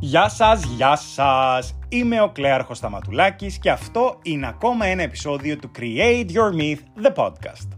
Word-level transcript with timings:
Γεια 0.00 0.28
σας, 0.28 0.64
γεια 0.64 0.96
σας! 0.96 1.78
Είμαι 1.88 2.20
ο 2.20 2.28
Κλέαρχος 2.28 2.76
Σταματουλάκης 2.76 3.58
και 3.58 3.70
αυτό 3.70 4.18
είναι 4.22 4.48
ακόμα 4.48 4.86
ένα 4.86 5.02
επεισόδιο 5.02 5.56
του 5.56 5.70
Create 5.78 6.26
Your 6.26 6.60
Myth, 6.60 7.06
the 7.06 7.24
podcast. 7.24 7.68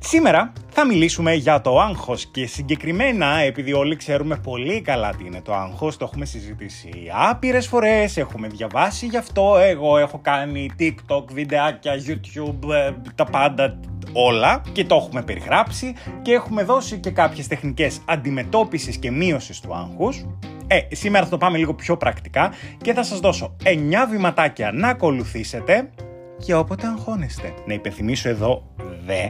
Σήμερα 0.00 0.52
θα 0.68 0.86
μιλήσουμε 0.86 1.34
για 1.34 1.60
το 1.60 1.80
άγχος 1.80 2.26
και 2.26 2.46
συγκεκριμένα 2.46 3.38
επειδή 3.38 3.72
όλοι 3.72 3.96
ξέρουμε 3.96 4.36
πολύ 4.36 4.80
καλά 4.80 5.14
τι 5.14 5.24
είναι 5.24 5.40
το 5.40 5.54
άγχος, 5.54 5.96
το 5.96 6.04
έχουμε 6.04 6.24
συζητήσει 6.24 6.90
άπειρες 7.12 7.66
φορές, 7.66 8.16
έχουμε 8.16 8.48
διαβάσει 8.48 9.06
γι' 9.06 9.16
αυτό, 9.16 9.56
εγώ 9.58 9.98
έχω 9.98 10.18
κάνει 10.18 10.70
TikTok, 10.78 11.24
βιντεάκια, 11.32 11.92
YouTube, 11.94 12.70
ε, 12.72 12.92
τα 13.14 13.24
πάντα 13.24 13.78
όλα 14.16 14.62
και 14.72 14.84
το 14.84 14.96
έχουμε 14.96 15.22
περιγράψει 15.22 15.94
και 16.22 16.32
έχουμε 16.32 16.62
δώσει 16.64 16.98
και 16.98 17.10
κάποιες 17.10 17.46
τεχνικές 17.46 18.00
αντιμετώπισης 18.04 18.96
και 18.96 19.10
μείωσης 19.10 19.60
του 19.60 19.74
άγχους. 19.74 20.26
Ε, 20.66 20.94
σήμερα 20.94 21.24
θα 21.24 21.30
το 21.30 21.38
πάμε 21.38 21.58
λίγο 21.58 21.74
πιο 21.74 21.96
πρακτικά 21.96 22.52
και 22.82 22.92
θα 22.92 23.02
σας 23.02 23.20
δώσω 23.20 23.56
9 23.64 23.68
βηματάκια 24.10 24.72
να 24.72 24.88
ακολουθήσετε 24.88 25.90
και 26.38 26.54
όποτε 26.54 26.86
αγχώνεστε. 26.86 27.54
Να 27.66 27.74
υπενθυμίσω 27.74 28.28
εδώ 28.28 28.62
δε 29.06 29.28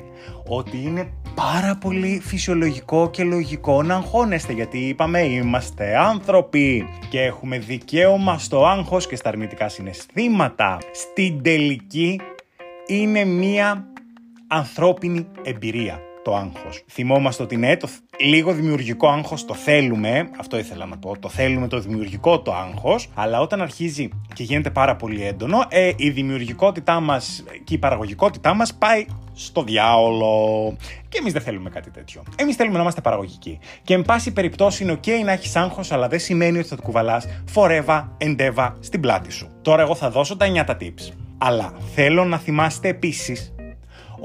ότι 0.48 0.82
είναι 0.82 1.12
πάρα 1.34 1.76
πολύ 1.80 2.20
φυσιολογικό 2.24 3.10
και 3.10 3.24
λογικό 3.24 3.82
να 3.82 3.94
αγχώνεστε 3.94 4.52
γιατί 4.52 4.78
είπαμε 4.78 5.20
είμαστε 5.20 5.96
άνθρωποι 5.98 6.88
και 7.08 7.20
έχουμε 7.20 7.58
δικαίωμα 7.58 8.38
στο 8.38 8.66
άγχος 8.66 9.06
και 9.06 9.16
στα 9.16 9.28
αρνητικά 9.28 9.68
συναισθήματα. 9.68 10.78
Στην 10.92 11.42
τελική 11.42 12.20
είναι 12.86 13.24
μία 13.24 13.86
ανθρώπινη 14.48 15.26
εμπειρία 15.42 16.00
το 16.26 16.36
άγχος. 16.36 16.84
Θυμόμαστε 16.90 17.42
ότι 17.42 17.54
είναι 17.54 17.76
το 17.76 17.88
λίγο 18.18 18.52
δημιουργικό 18.52 19.08
άγχος 19.08 19.44
το 19.44 19.54
θέλουμε, 19.54 20.30
αυτό 20.38 20.58
ήθελα 20.58 20.86
να 20.86 20.98
πω, 20.98 21.18
το 21.18 21.28
θέλουμε 21.28 21.68
το 21.68 21.78
δημιουργικό 21.78 22.40
το 22.40 22.54
άγχος, 22.54 23.08
αλλά 23.14 23.40
όταν 23.40 23.62
αρχίζει 23.62 24.08
και 24.34 24.42
γίνεται 24.42 24.70
πάρα 24.70 24.96
πολύ 24.96 25.24
έντονο, 25.24 25.64
ε, 25.68 25.92
η 25.96 26.10
δημιουργικότητά 26.10 27.00
μας 27.00 27.44
και 27.64 27.74
η 27.74 27.78
παραγωγικότητά 27.78 28.54
μας 28.54 28.74
πάει 28.74 29.06
στο 29.32 29.62
διάολο. 29.62 30.76
Και 31.08 31.18
εμείς 31.18 31.32
δεν 31.32 31.42
θέλουμε 31.42 31.70
κάτι 31.70 31.90
τέτοιο. 31.90 32.22
Εμείς 32.36 32.56
θέλουμε 32.56 32.76
να 32.76 32.82
είμαστε 32.82 33.00
παραγωγικοί. 33.00 33.58
Και 33.82 33.94
εν 33.94 34.02
πάση 34.02 34.32
περιπτώσει 34.32 34.82
είναι 34.82 34.92
OK 34.92 35.08
να 35.24 35.32
έχεις 35.32 35.56
άγχος, 35.56 35.92
αλλά 35.92 36.08
δεν 36.08 36.18
σημαίνει 36.18 36.58
ότι 36.58 36.68
θα 36.68 36.76
το 36.76 36.82
κουβαλάς 36.82 37.26
forever 37.54 38.04
and 38.18 38.36
ever 38.52 38.72
στην 38.80 39.00
πλάτη 39.00 39.32
σου. 39.32 39.48
Τώρα 39.62 39.82
εγώ 39.82 39.94
θα 39.94 40.10
δώσω 40.10 40.36
τα 40.36 40.46
9 40.46 40.64
τα 40.64 40.76
tips. 40.80 41.12
Αλλά 41.38 41.72
θέλω 41.94 42.24
να 42.24 42.38
θυμάστε 42.38 42.88
επίσης 42.88 43.55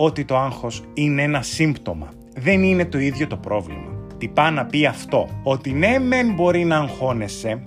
ότι 0.04 0.26
το 0.26 0.38
άγχος 0.38 0.84
είναι 0.94 1.22
ένα 1.22 1.42
σύμπτωμα. 1.42 2.10
Δεν 2.36 2.64
είναι 2.64 2.86
το 2.86 3.00
ίδιο 3.00 3.28
το 3.28 3.38
πρόβλημα. 3.38 3.92
Τι 4.18 4.28
πάει 4.28 4.52
να 4.52 4.66
πει 4.66 4.86
αυτό, 4.86 5.28
ότι 5.44 5.74
ναι 5.74 6.00
μεν 6.00 6.34
μπορεί 6.34 6.64
να 6.64 6.78
αγχώνεσαι, 6.78 7.62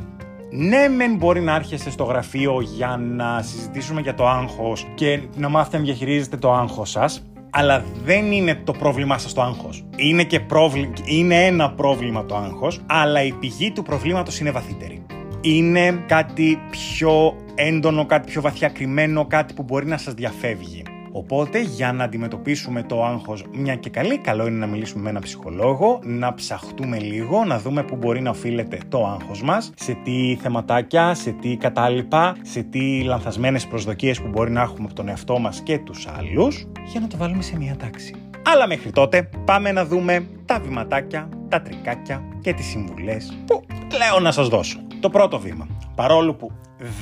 ναι 0.50 0.88
μεν 0.88 1.16
μπορεί 1.16 1.40
να 1.40 1.55
έρχεσαι 1.55 1.90
στο 1.90 2.05
γραφείο 2.05 2.60
για 2.60 2.96
να 2.96 3.42
συζητήσουμε 3.42 4.00
για 4.00 4.14
το 4.14 4.28
άγχος 4.28 4.86
και 4.94 5.20
να 5.36 5.48
μάθετε 5.48 5.78
να 5.78 5.84
διαχειρίζετε 5.84 6.36
το 6.36 6.52
άγχος 6.52 6.90
σας, 6.90 7.27
αλλά 7.50 7.84
δεν 8.05 8.32
είναι 8.32 8.55
το 8.64 8.72
πρόβλημά 8.72 9.18
σας 9.18 9.32
το 9.32 9.42
άγχος. 9.42 9.84
Είναι, 9.96 10.24
και 10.24 10.40
πρόβλημα, 10.40 10.92
είναι 11.05 11.46
ένα 11.46 11.70
πρόβλημα 11.70 12.24
το 12.24 12.36
άγχος, 12.36 12.80
αλλά 12.86 13.24
η 13.24 13.32
πηγή 13.32 13.70
του 13.70 13.82
προβλήματος 13.82 14.40
είναι 14.40 14.50
βαθύτερη. 14.50 15.02
Είναι 15.40 16.05
κάτι 16.06 16.58
πιο 16.70 17.36
έντονο, 17.55 18.06
κάτι 18.06 18.30
πιο 18.30 18.40
βαθιά 18.40 18.68
κρυμμένο, 18.68 19.27
κάτι 19.27 19.55
που 19.55 19.62
μπορεί 19.62 19.86
να 19.86 19.96
σας 19.96 20.14
διαφεύγει. 20.14 20.82
Οπότε 21.16 21.60
για 21.60 21.92
να 21.92 22.04
αντιμετωπίσουμε 22.04 22.82
το 22.82 23.04
άγχος 23.04 23.44
μια 23.52 23.74
και 23.74 23.90
καλή, 23.90 24.18
καλό 24.18 24.46
είναι 24.46 24.58
να 24.58 24.66
μιλήσουμε 24.66 25.02
με 25.02 25.08
έναν 25.08 25.22
ψυχολόγο, 25.22 26.00
να 26.02 26.34
ψαχτούμε 26.34 26.98
λίγο, 26.98 27.44
να 27.44 27.58
δούμε 27.58 27.82
πού 27.82 27.96
μπορεί 27.96 28.20
να 28.20 28.30
οφείλεται 28.30 28.78
το 28.88 29.06
άγχος 29.06 29.42
μας, 29.42 29.72
σε 29.76 29.98
τι 30.04 30.38
θεματάκια, 30.40 31.14
σε 31.14 31.30
τι 31.30 31.56
κατάλοιπα, 31.56 32.36
σε 32.42 32.62
τι 32.62 33.02
λανθασμένες 33.02 33.66
προσδοκίες 33.66 34.20
που 34.20 34.28
μπορεί 34.28 34.50
να 34.50 34.61
έχουμε 34.61 34.84
από 34.84 34.94
τον 34.94 35.08
εαυτό 35.08 35.39
μας 35.39 35.61
και 35.61 35.78
τους 35.78 36.06
άλλους, 36.18 36.66
για 36.86 37.00
να 37.00 37.06
το 37.06 37.16
βάλουμε 37.16 37.42
σε 37.42 37.56
μια 37.56 37.77
τάξη. 37.77 38.14
Αλλά 38.46 38.66
μέχρι 38.66 38.90
τότε 38.90 39.28
πάμε 39.44 39.72
να 39.72 39.84
δούμε 39.84 40.27
τα 40.44 40.60
βηματάκια, 40.60 41.28
τα 41.48 41.62
τρικάκια 41.62 42.22
και 42.40 42.52
τις 42.52 42.66
συμβουλές 42.66 43.39
που 43.46 43.62
λέω 43.98 44.20
να 44.20 44.33
σας 44.33 44.48
δώσω. 44.48 44.78
Το 45.00 45.10
πρώτο 45.10 45.39
βήμα, 45.39 45.66
παρόλο 45.94 46.34
που 46.34 46.52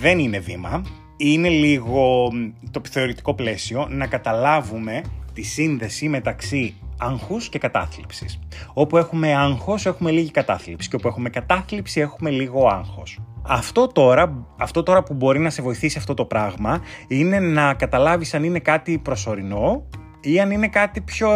δεν 0.01 0.19
είναι 0.19 0.39
βήμα, 0.39 0.83
είναι 1.31 1.49
λίγο 1.49 2.29
το 2.71 2.81
θεωρητικό 2.91 3.35
πλαίσιο 3.35 3.87
να 3.91 4.07
καταλάβουμε 4.07 5.03
τη 5.33 5.43
σύνδεση 5.43 6.09
μεταξύ 6.09 6.75
άγχους 6.99 7.49
και 7.49 7.59
κατάθλιψης. 7.59 8.39
Όπου 8.73 8.97
έχουμε 8.97 9.35
άγχος 9.35 9.87
έχουμε 9.87 10.11
λίγη 10.11 10.31
κατάθλιψη 10.31 10.89
και 10.89 10.97
όπου 10.97 11.09
έχουμε 11.09 11.31
κατάθλιψη 11.31 12.01
έχουμε 12.01 12.31
λίγο 12.31 12.69
άγχος. 12.69 13.19
Αυτό 13.43 13.87
τώρα, 13.87 14.47
αυτό 14.59 14.83
τώρα 14.83 15.03
που 15.03 15.15
μπορεί 15.15 15.39
να 15.39 15.51
σε 15.51 15.63
βοηθήσει 15.63 15.99
αυτό 15.99 16.15
το 16.15 16.25
πράγμα 16.25 16.81
είναι 17.09 17.41
να 17.41 17.75
καταλάβεις 17.75 18.35
αν 18.35 18.45
είναι 18.45 18.59
κάτι 18.59 18.99
προσωρινό 18.99 19.87
ή 20.21 20.41
αν 20.41 20.51
είναι 20.51 20.69
κάτι 20.69 21.01
πιο 21.01 21.31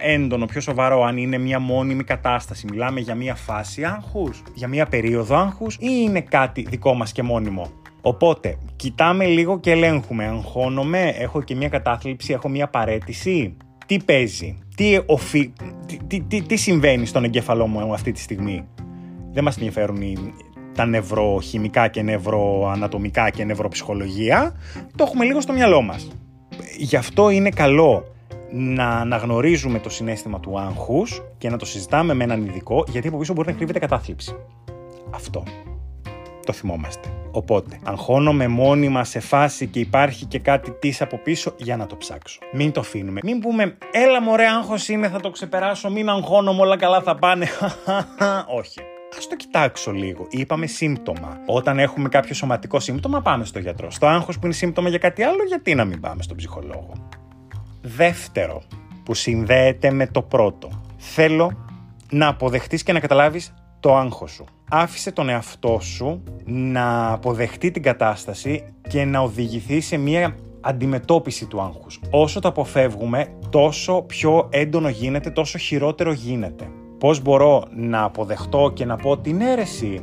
έντονο, 0.00 0.46
πιο 0.46 0.60
σοβαρό, 0.60 1.04
αν 1.04 1.16
είναι 1.16 1.38
μια 1.38 1.58
μόνιμη 1.58 2.04
κατάσταση. 2.04 2.66
Μιλάμε 2.70 3.00
για 3.00 3.14
μια 3.14 3.34
φάση 3.34 3.84
άγχους, 3.84 4.42
για 4.54 4.68
μια 4.68 4.86
περίοδο 4.86 5.36
άγχους 5.36 5.74
ή 5.74 5.88
είναι 6.04 6.20
κάτι 6.20 6.66
δικό 6.68 6.94
μας 6.94 7.12
και 7.12 7.22
μόνιμο. 7.22 7.79
Οπότε, 8.00 8.58
κοιτάμε 8.76 9.24
λίγο 9.24 9.60
και 9.60 9.70
ελέγχουμε. 9.70 10.24
Αγχώνομαι, 10.24 11.14
έχω 11.18 11.42
και 11.42 11.54
μια 11.54 11.68
κατάθλιψη, 11.68 12.32
έχω 12.32 12.48
μια 12.48 12.68
παρέτηση. 12.68 13.56
Τι 13.86 13.96
παίζει, 14.04 14.58
τι, 14.74 14.98
οφει... 15.06 15.52
τι, 16.06 16.20
τι, 16.20 16.42
τι, 16.42 16.56
συμβαίνει 16.56 17.06
στον 17.06 17.24
εγκέφαλό 17.24 17.66
μου 17.66 17.92
αυτή 17.92 18.12
τη 18.12 18.20
στιγμή; 18.20 18.64
Δεν 19.32 19.44
μας 19.44 19.56
ενδιαφέρουν 19.56 20.02
τα 20.74 20.84
νευροχημικά 20.84 21.88
και 21.88 22.02
νευροανατομικά 22.02 23.30
και 23.30 23.44
νευροψυχολογία. 23.44 24.56
Το 24.96 25.04
έχουμε 25.04 25.24
λίγο 25.24 25.40
στο 25.40 25.52
μυαλό 25.52 25.82
μας. 25.82 26.08
Γι' 26.78 26.96
αυτό 26.96 27.30
είναι 27.30 27.50
καλό 27.50 28.04
να 28.52 28.88
αναγνωρίζουμε 28.88 29.78
το 29.78 29.90
συνέστημα 29.90 30.40
του 30.40 30.58
άγχους 30.58 31.22
και 31.38 31.50
να 31.50 31.56
το 31.56 31.64
συζητάμε 31.64 32.14
με 32.14 32.24
έναν 32.24 32.44
ειδικό, 32.44 32.84
γιατί 32.88 33.08
από 33.08 33.18
πίσω 33.18 33.32
μπορεί 33.32 33.48
να 33.48 33.54
κρύβεται 33.54 33.78
κατάθλιψη. 33.78 34.36
Αυτό 35.10 35.42
το 36.50 36.56
θυμόμαστε. 36.56 37.08
Οπότε, 37.30 37.78
αγχώνομαι 37.84 38.48
μόνιμα 38.48 39.04
σε 39.04 39.20
φάση 39.20 39.66
και 39.66 39.80
υπάρχει 39.80 40.24
και 40.24 40.38
κάτι 40.38 40.70
της 40.70 41.00
από 41.02 41.18
πίσω 41.18 41.54
για 41.56 41.76
να 41.76 41.86
το 41.86 41.96
ψάξω. 41.96 42.38
Μην 42.52 42.72
το 42.72 42.80
αφήνουμε. 42.80 43.20
Μην 43.22 43.40
πούμε, 43.40 43.76
έλα 43.92 44.22
μωρέ, 44.22 44.46
άγχος 44.46 44.88
είναι, 44.88 45.08
θα 45.08 45.20
το 45.20 45.30
ξεπεράσω, 45.30 45.90
μην 45.90 46.08
αγχώνομαι, 46.08 46.60
όλα 46.60 46.76
καλά 46.76 47.00
θα 47.00 47.14
πάνε. 47.14 47.46
Όχι. 48.60 48.80
Α 48.80 49.18
το 49.28 49.36
κοιτάξω 49.36 49.92
λίγο. 49.92 50.26
Είπαμε 50.30 50.66
σύμπτωμα. 50.66 51.38
Όταν 51.46 51.78
έχουμε 51.78 52.08
κάποιο 52.08 52.34
σωματικό 52.34 52.80
σύμπτωμα, 52.80 53.20
πάμε 53.20 53.44
στο 53.44 53.58
γιατρό. 53.58 53.90
Στο 53.90 54.06
άγχος 54.06 54.38
που 54.38 54.44
είναι 54.44 54.54
σύμπτωμα 54.54 54.88
για 54.88 54.98
κάτι 54.98 55.22
άλλο, 55.22 55.42
γιατί 55.46 55.74
να 55.74 55.84
μην 55.84 56.00
πάμε 56.00 56.22
στον 56.22 56.36
ψυχολόγο; 56.36 56.92
Δεύτερο, 57.80 58.62
που 59.04 59.14
συνδέεται 59.14 59.90
με 59.90 60.06
το 60.06 60.22
πρώτο. 60.22 60.82
Θέλω 60.96 61.66
να 62.10 62.26
αποδεχτείς 62.26 62.82
και 62.82 62.92
να 62.92 63.00
καταλάβεις 63.00 63.54
το 63.80 63.96
άγχος 63.96 64.30
σου. 64.30 64.44
Άφησε 64.70 65.12
τον 65.12 65.28
εαυτό 65.28 65.78
σου 65.80 66.22
να 66.44 67.12
αποδεχτεί 67.12 67.70
την 67.70 67.82
κατάσταση 67.82 68.64
και 68.88 69.04
να 69.04 69.20
οδηγηθεί 69.20 69.80
σε 69.80 69.96
μια 69.96 70.36
αντιμετώπιση 70.60 71.46
του 71.46 71.60
άγχους. 71.60 72.00
Όσο 72.10 72.40
το 72.40 72.48
αποφεύγουμε, 72.48 73.26
τόσο 73.50 74.02
πιο 74.02 74.48
έντονο 74.50 74.88
γίνεται, 74.88 75.30
τόσο 75.30 75.58
χειρότερο 75.58 76.12
γίνεται. 76.12 76.70
Πώς 76.98 77.20
μπορώ 77.20 77.64
να 77.74 78.02
αποδεχτώ 78.02 78.70
και 78.74 78.84
να 78.84 78.96
πω 78.96 79.18
την 79.18 79.40
αίρεση, 79.40 80.00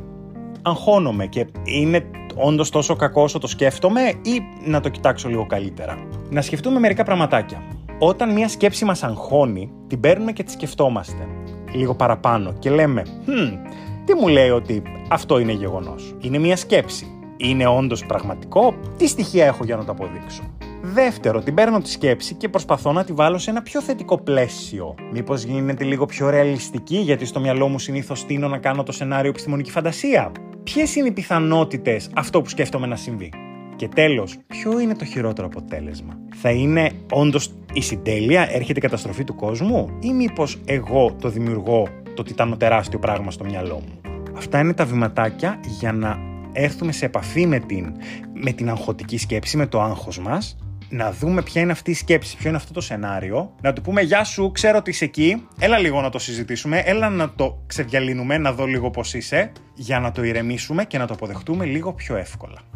αγχώνομαι 0.62 1.26
και 1.26 1.46
είναι 1.64 2.10
όντως 2.34 2.70
τόσο 2.70 2.96
κακό 2.96 3.22
όσο 3.22 3.38
το 3.38 3.46
σκέφτομαι 3.46 4.00
ή 4.00 4.40
να 4.64 4.80
το 4.80 4.88
κοιτάξω 4.88 5.28
λίγο 5.28 5.46
καλύτερα; 5.46 5.98
Να 6.30 6.42
σκεφτούμε 6.42 6.78
μερικά 6.78 7.04
πραγματάκια. 7.04 7.62
Όταν 7.98 8.32
μια 8.32 8.48
σκέψη 8.48 8.84
μας 8.84 9.02
αγχώνει, 9.02 9.70
την 9.86 10.00
παίρνουμε 10.00 10.32
και 10.32 10.42
τη 10.42 10.50
σκεφτόμαστε 10.50 11.26
λίγο 11.72 11.94
παραπάνω 11.94 12.54
και 12.58 12.70
λέμε 12.70 13.02
hm, 13.26 13.58
τι 14.04 14.14
μου 14.14 14.28
λέει 14.28 14.50
ότι 14.50 14.82
αυτό 15.08 15.38
είναι 15.38 15.52
γεγονός. 15.52 16.14
Είναι 16.20 16.38
μια 16.38 16.56
σκέψη. 16.56 17.12
Είναι 17.36 17.66
όντως 17.66 18.06
πραγματικό; 18.06 18.74
Τι 18.96 19.06
στοιχεία 19.06 19.46
έχω 19.46 19.64
για 19.64 19.76
να 19.76 19.84
το 19.84 19.92
αποδείξω; 19.92 20.42
Δεύτερο, 20.82 21.40
την 21.40 21.54
παίρνω 21.54 21.80
τη 21.80 21.90
σκέψη 21.90 22.34
και 22.34 22.48
προσπαθώ 22.48 22.92
να 22.92 23.04
τη 23.04 23.12
βάλω 23.12 23.38
σε 23.38 23.50
ένα 23.50 23.62
πιο 23.62 23.82
θετικό 23.82 24.18
πλαίσιο. 24.18 24.94
Μήπως 25.12 25.42
γίνεται 25.42 25.84
λίγο 25.84 26.06
πιο 26.06 26.30
ρεαλιστική, 26.30 26.96
γιατί 26.96 27.24
στο 27.24 27.40
μυαλό 27.40 27.68
μου 27.68 27.78
συνήθως 27.78 28.26
τίνω 28.26 28.48
να 28.48 28.58
κάνω 28.58 28.82
το 28.82 28.92
σενάριο 28.92 29.30
επιστημονική 29.30 29.70
φαντασία; 29.70 30.32
Ποιες 30.62 30.96
είναι 30.96 31.08
οι 31.08 31.12
πιθανότητες 31.12 32.10
αυτό 32.14 32.42
που 32.42 32.48
σκέφτομαι 32.48 32.86
να 32.86 32.96
συμβεί; 32.96 33.30
Και 33.78 33.88
τέλος, 33.88 34.36
ποιο 34.46 34.78
είναι 34.80 34.94
το 34.94 35.04
χειρότερο 35.04 35.46
αποτέλεσμα; 35.46 36.18
Θα 36.34 36.50
είναι 36.50 36.90
όντως 37.10 37.54
η 37.72 37.80
συντέλεια, 37.80 38.48
έρχεται 38.50 38.78
η 38.78 38.82
καταστροφή 38.82 39.24
του 39.24 39.34
κόσμου, 39.34 39.98
ή 40.00 40.12
μήπως 40.12 40.58
εγώ 40.64 41.16
το 41.20 41.28
δημιουργώ 41.28 41.88
το 42.14 42.22
τιτάνο 42.22 42.56
τεράστιο 42.56 42.98
πράγμα 42.98 43.30
στο 43.30 43.44
μυαλό 43.44 43.74
μου; 43.74 44.00
Αυτά 44.36 44.58
είναι 44.58 44.72
τα 44.74 44.84
βηματάκια 44.84 45.60
για 45.78 45.92
να 45.92 46.18
έρθουμε 46.52 46.92
σε 46.92 47.04
επαφή 47.04 47.46
με 47.46 47.58
την, 47.58 47.92
με 48.32 48.52
την 48.52 48.70
αγχωτική 48.70 49.18
σκέψη, 49.18 49.56
με 49.56 49.66
το 49.66 49.82
άγχος 49.82 50.18
μας 50.18 50.56
να 50.90 51.12
δούμε 51.12 51.42
ποια 51.42 51.62
είναι 51.62 51.72
αυτή 51.72 51.90
η 51.90 51.94
σκέψη, 51.94 52.36
ποιο 52.36 52.48
είναι 52.48 52.56
αυτό 52.56 52.72
το 52.72 52.80
σενάριο, 52.80 53.54
να 53.60 53.72
του 53.72 53.80
πούμε 53.80 54.00
Γεια 54.00 54.24
σου, 54.24 54.50
ξέρω 54.52 54.78
ότι 54.78 54.90
είσαι 54.90 55.04
εκεί, 55.04 55.46
έλα 55.58 55.78
λίγο 55.78 56.00
να 56.00 56.10
το 56.10 56.18
συζητήσουμε, 56.18 56.78
έλα 56.78 57.08
να 57.08 57.30
το 57.30 57.62
ξεδιαλύνουμε, 57.66 58.38
να 58.38 58.52
δω 58.52 58.64
λίγο 58.64 58.90
πώς 58.90 59.14
είσαι, 59.14 59.52
για 59.74 60.00
να 60.00 60.12
το 60.12 60.22
ηρεμήσουμε 60.24 60.84
και 60.84 60.98
να 60.98 61.06
το 61.06 61.14
αποδεχτούμε 61.14 61.64
λίγο 61.64 61.92
πιο 61.92 62.16
εύκολα. 62.16 62.67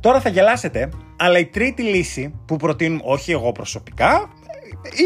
Τώρα 0.00 0.20
θα 0.20 0.28
γελάσετε, 0.28 0.88
αλλά 1.16 1.38
η 1.38 1.46
τρίτη 1.46 1.82
λύση 1.82 2.34
που 2.46 2.56
προτείνουμε, 2.56 3.00
όχι 3.04 3.32
εγώ 3.32 3.52
προσωπικά, 3.52 4.30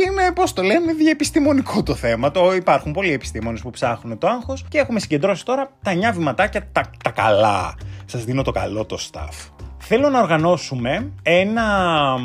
είναι, 0.05 0.32
πώς 0.35 0.52
το 0.52 0.62
λένε, 0.62 0.93
διεπιστημονικό 0.93 1.82
το 1.82 1.94
θέμα. 1.94 2.31
Το, 2.31 2.55
υπάρχουν 2.55 2.93
πολλοί 2.93 3.12
επιστήμονες 3.12 3.61
που 3.61 3.70
ψάχνουν 3.70 4.19
το 4.19 4.26
άγχος 4.26 4.64
και 4.69 4.79
έχουμε 4.79 5.00
συγκεντρώσει 5.00 5.44
τώρα 5.44 5.70
τα 5.82 5.93
9 5.93 6.14
βηματάκια 6.14 6.69
τα, 6.73 6.91
τα 7.05 7.11
καλά. 7.11 7.75
Σας 8.05 8.25
δίνω 8.25 8.43
το 8.43 8.50
καλό 8.50 8.85
το 8.85 8.99
staff. 9.11 9.50
Θέλω 9.79 10.08
να 10.08 10.20
οργανώσουμε 10.20 11.12
ένα 11.23 12.17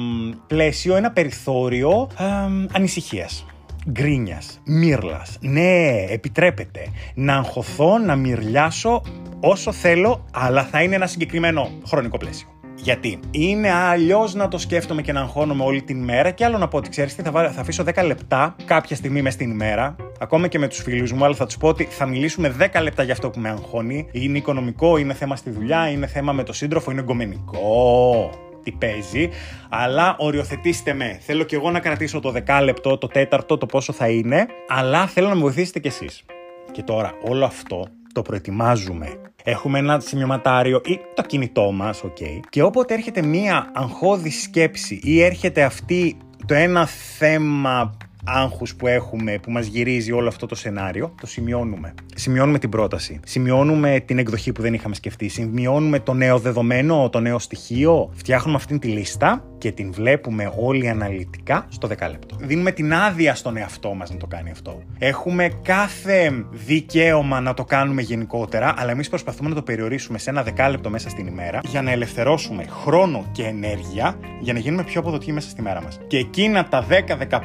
πλαίσιο, 0.48 0.95
ένα 0.95 1.12
περιθώριο 1.12 2.10
ε, 2.19 2.25
ανησυχίας 2.71 3.45
γκρίνιας, 3.89 4.60
μύρλας. 4.66 5.38
Ναι, 5.39 6.06
επιτρέπεται 6.10 6.92
να 7.16 7.36
αγχωθώ, 7.36 7.98
να 7.98 8.16
μυρλιάσω 8.16 9.01
όσο 9.39 9.71
θέλω, 9.71 10.25
αλλά 10.33 10.63
θα 10.63 10.83
είναι 10.83 10.95
ένα 10.95 11.07
συγκεκριμένο 11.07 11.71
χρονικό 11.86 12.18
πλαίσιο. 12.18 12.59
Γιατί; 12.81 13.20
Είναι 13.31 13.72
αλλιώς 13.72 14.34
να 14.34 14.48
το 14.48 14.58
σκέφτομαι 14.58 15.02
και 15.02 15.12
να 15.12 15.20
αγχώνομαι 15.20 15.64
όλη 15.64 15.81
την 15.81 16.04
μέρα 16.04 16.31
και 16.31 16.46
άλλο 16.46 16.58
να 16.58 16.68
πω 16.68 16.78
ότι 16.78 16.90
ξέρεις 16.90 17.16
τι, 17.16 17.22
θα, 17.22 17.31
θα 17.31 17.62
αφήσω 17.62 17.84
10 17.96 18.06
λεπτά 18.06 18.56
κάποια 18.66 18.96
στιγμή 18.96 19.22
μες 19.22 19.34
στην 19.34 19.52
ημέρα, 19.52 19.96
ακόμα 20.20 20.48
και 20.48 20.60
με 20.60 20.68
τους 20.68 20.78
φίλους 20.78 21.12
μου, 21.12 21.26
αλλά 21.26 21.36
θα 21.36 21.46
τους 21.46 21.58
πω 21.58 21.68
ότι 21.68 21.84
θα 21.84 22.06
μιλήσουμε 22.06 22.56
10 22.74 22.81
λεπτά 22.81 23.04
για 23.04 23.14
αυτό 23.14 23.30
που 23.30 23.40
με 23.40 23.50
αγχώνει. 23.50 24.08
Είναι 24.12 24.38
οικονομικό, 24.38 24.98
είναι 24.98 25.14
θέμα 25.14 25.36
στη 25.36 25.50
δουλειά, 25.50 25.90
είναι 25.90 26.08
θέμα 26.08 26.31
με 26.31 26.44
το 26.44 26.54
σύντροφο, 26.54 26.92
είναι 26.92 27.00
εγκομενικό 27.00 28.30
τι 28.64 28.72
παίζει, 28.72 29.30
αλλά 29.70 30.16
οριοθετήστε 30.18 30.94
με. 30.94 31.18
Θέλω 31.22 31.44
κι 31.44 31.56
εγώ 31.56 31.72
να 31.72 31.80
κρατήσω 31.80 32.20
το 32.20 32.31
δεκάλεπτο, 32.31 32.98
το 32.98 33.08
τέταρτο, 33.08 33.58
το 33.58 33.66
πόσο 33.66 33.94
θα 33.94 34.10
είναι, 34.10 34.46
αλλά 34.68 35.08
θέλω 35.08 35.28
να 35.28 35.36
με 35.36 35.42
βοηθήσετε 35.42 35.80
κι 35.80 35.88
εσείς. 35.88 36.26
Και 36.72 36.84
τώρα 36.84 37.14
όλο 37.22 37.46
αυτό 37.46 37.88
το 38.14 38.22
προετοιμάζουμε. 38.22 39.29
Έχουμε 39.44 39.80
ένα 39.80 40.00
σημειωματάριο 40.00 40.82
ή 40.86 41.00
το 41.14 41.22
κινητό 41.22 41.72
μας, 41.72 42.04
οκ. 42.04 42.18
Και 42.50 42.62
όποτε 42.62 42.94
έρχεται 42.94 43.22
μία 43.22 43.72
αγχώδη 43.74 44.30
σκέψη 44.30 45.00
ή 45.04 45.22
έρχεται 45.22 45.64
αυτή 45.64 46.18
το 46.46 46.54
ένα 46.54 46.86
θέμα 46.86 47.98
άγχους 48.26 48.76
που 48.76 48.88
έχουμε, 48.88 49.40
που 49.42 49.52
μας 49.52 49.66
γυρίζει 49.66 50.12
όλο 50.12 50.28
αυτό 50.28 50.46
το 50.46 50.56
σενάριο, 50.56 51.16
το 51.22 51.28
σημειώνουμε. 51.28 51.94
Σημειώνουμε 52.16 52.60
την 52.60 52.70
πρόταση. 52.70 53.20
Σημειώνουμε 53.26 54.00
την 54.06 54.18
εκδοχή 54.18 54.52
που 54.52 54.62
δεν 54.62 54.74
είχαμε 54.74 54.96
σκεφτεί. 54.96 55.28
Σημειώνουμε 55.28 56.00
το 56.00 56.14
νέο 56.14 56.40
δεδομένο, 56.40 57.10
το 57.10 57.20
νέο 57.20 57.40
στοιχείο. 57.40 58.10
Φτιάχνουμε 58.14 58.58
αυτή 58.58 58.80
τη 58.80 58.88
λίστα 58.88 59.49
και 59.60 59.72
την 59.72 59.92
βλέπουμε 59.92 60.52
όλοι 60.58 60.90
αναλυτικά 60.90 61.66
στο 61.70 61.88
δεκάλεπτο. 61.88 62.36
Δίνουμε 62.40 62.72
την 62.72 62.94
άδεια 62.94 63.36
στον 63.36 63.58
εαυτό 63.58 63.94
μας 63.94 64.10
να 64.12 64.18
το 64.18 64.28
κάνει 64.28 64.52
αυτό. 64.52 64.82
Έχουμε 65.00 65.50
κάθε 65.62 66.46
δικαίωμα 66.52 67.40
να 67.40 67.54
το 67.54 67.64
κάνουμε 67.64 68.02
γενικότερα, 68.02 68.74
αλλά 68.78 68.92
εμείς 68.92 69.10
προσπαθούμε 69.10 69.50
να 69.50 69.56
το 69.56 69.62
περιορίσουμε 69.62 70.18
σε 70.18 70.30
ένα 70.30 70.44
δεκάλεπτο 70.44 70.90
μέσα 70.90 71.10
στην 71.10 71.28
ημέρα 71.28 71.60
για 71.66 71.82
να 71.82 71.92
ελευθερώσουμε 71.92 72.66
χρόνο 72.70 73.26
και 73.32 73.44
ενέργεια 73.44 74.20
για 74.40 74.54
να 74.54 74.60
γίνουμε 74.60 74.84
πιο 74.84 75.00
αποδοτικοί 75.00 75.32
μέσα 75.32 75.50
στη 75.50 75.62
μέρα 75.62 75.82
μας. 75.82 76.00
Και 76.08 76.18
εκείνα 76.18 76.68
τα 76.68 76.86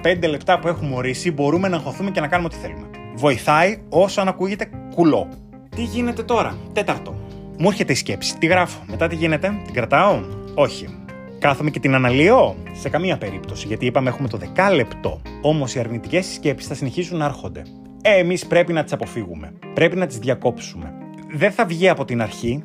10-15 0.02 0.28
λεπτά 0.28 0.58
που 0.58 0.68
έχουμε 0.68 0.94
ορίσει 0.94 1.30
μπορούμε 1.30 1.68
να 1.68 1.76
αγχωθούμε 1.76 2.10
και 2.10 2.20
να 2.20 2.28
κάνουμε 2.28 2.48
ό,τι 2.52 2.66
θέλουμε. 2.66 2.86
Βοηθάει 3.14 3.78
όσο 3.88 4.20
αν 4.20 4.28
ακούγεται 4.28 4.68
κουλό. 4.94 5.28
Τι 5.76 5.82
γίνεται 5.82 6.22
τώρα, 6.22 6.56
τέταρτο. 6.72 7.14
Μου 7.58 7.68
έρχεται 7.68 7.92
η 7.92 7.96
σκέψη. 7.96 8.38
Τι 8.38 8.46
γράφω; 8.46 8.80
Μετά 8.86 9.08
τι 9.08 9.14
γίνεται, 9.14 9.60
την 9.64 9.74
κρατάω; 9.74 10.20
Όχι. 10.54 11.03
Κάθομαι 11.44 11.70
και 11.70 11.80
την 11.80 11.94
αναλύω; 11.94 12.56
Σε 12.72 12.88
καμία 12.88 13.18
περίπτωση, 13.18 13.66
γιατί 13.66 13.86
είπαμε 13.86 14.08
έχουμε 14.08 14.28
το 14.28 14.36
δεκάλεπτο. 14.36 15.20
Όμως 15.42 15.74
οι 15.74 15.78
αρνητικές 15.78 16.26
σκέψεις 16.26 16.68
θα 16.68 16.74
συνεχίσουν 16.74 17.18
να 17.18 17.24
έρχονται. 17.24 17.62
Ε, 18.02 18.18
εμείς 18.18 18.46
πρέπει 18.46 18.72
να 18.72 18.82
τις 18.82 18.92
αποφύγουμε. 18.92 19.52
Πρέπει 19.74 19.96
να 19.96 20.06
τις 20.06 20.18
διακόψουμε. 20.18 20.92
Δεν 21.34 21.52
θα 21.52 21.64
βγει 21.64 21.88
από 21.88 22.04
την 22.04 22.22
αρχή. 22.22 22.62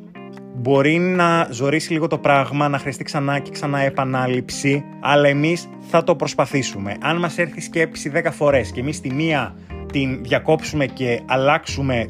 Μπορεί 0.54 0.98
να 0.98 1.48
ζωρίσει 1.50 1.92
λίγο 1.92 2.06
το 2.06 2.18
πράγμα, 2.18 2.68
να 2.68 2.78
χρειαστεί 2.78 3.04
ξανά 3.04 3.38
και 3.38 3.50
ξανά 3.50 3.80
επανάληψη, 3.80 4.84
αλλά 5.00 5.28
εμείς 5.28 5.68
θα 5.80 6.04
το 6.04 6.16
προσπαθήσουμε. 6.16 6.96
Αν 7.00 7.16
μας 7.16 7.38
έρθει 7.38 7.60
σκέψη 7.60 8.12
10 8.14 8.30
φορές 8.32 8.70
και 8.70 8.80
εμείς 8.80 9.00
τη 9.00 9.14
μία 9.14 9.54
την 9.92 10.22
διακόψουμε 10.22 10.86
και 10.86 11.20
αλλάξουμε 11.26 12.06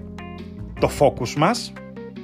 το 0.80 0.90
focus 0.98 1.34
μας, 1.36 1.72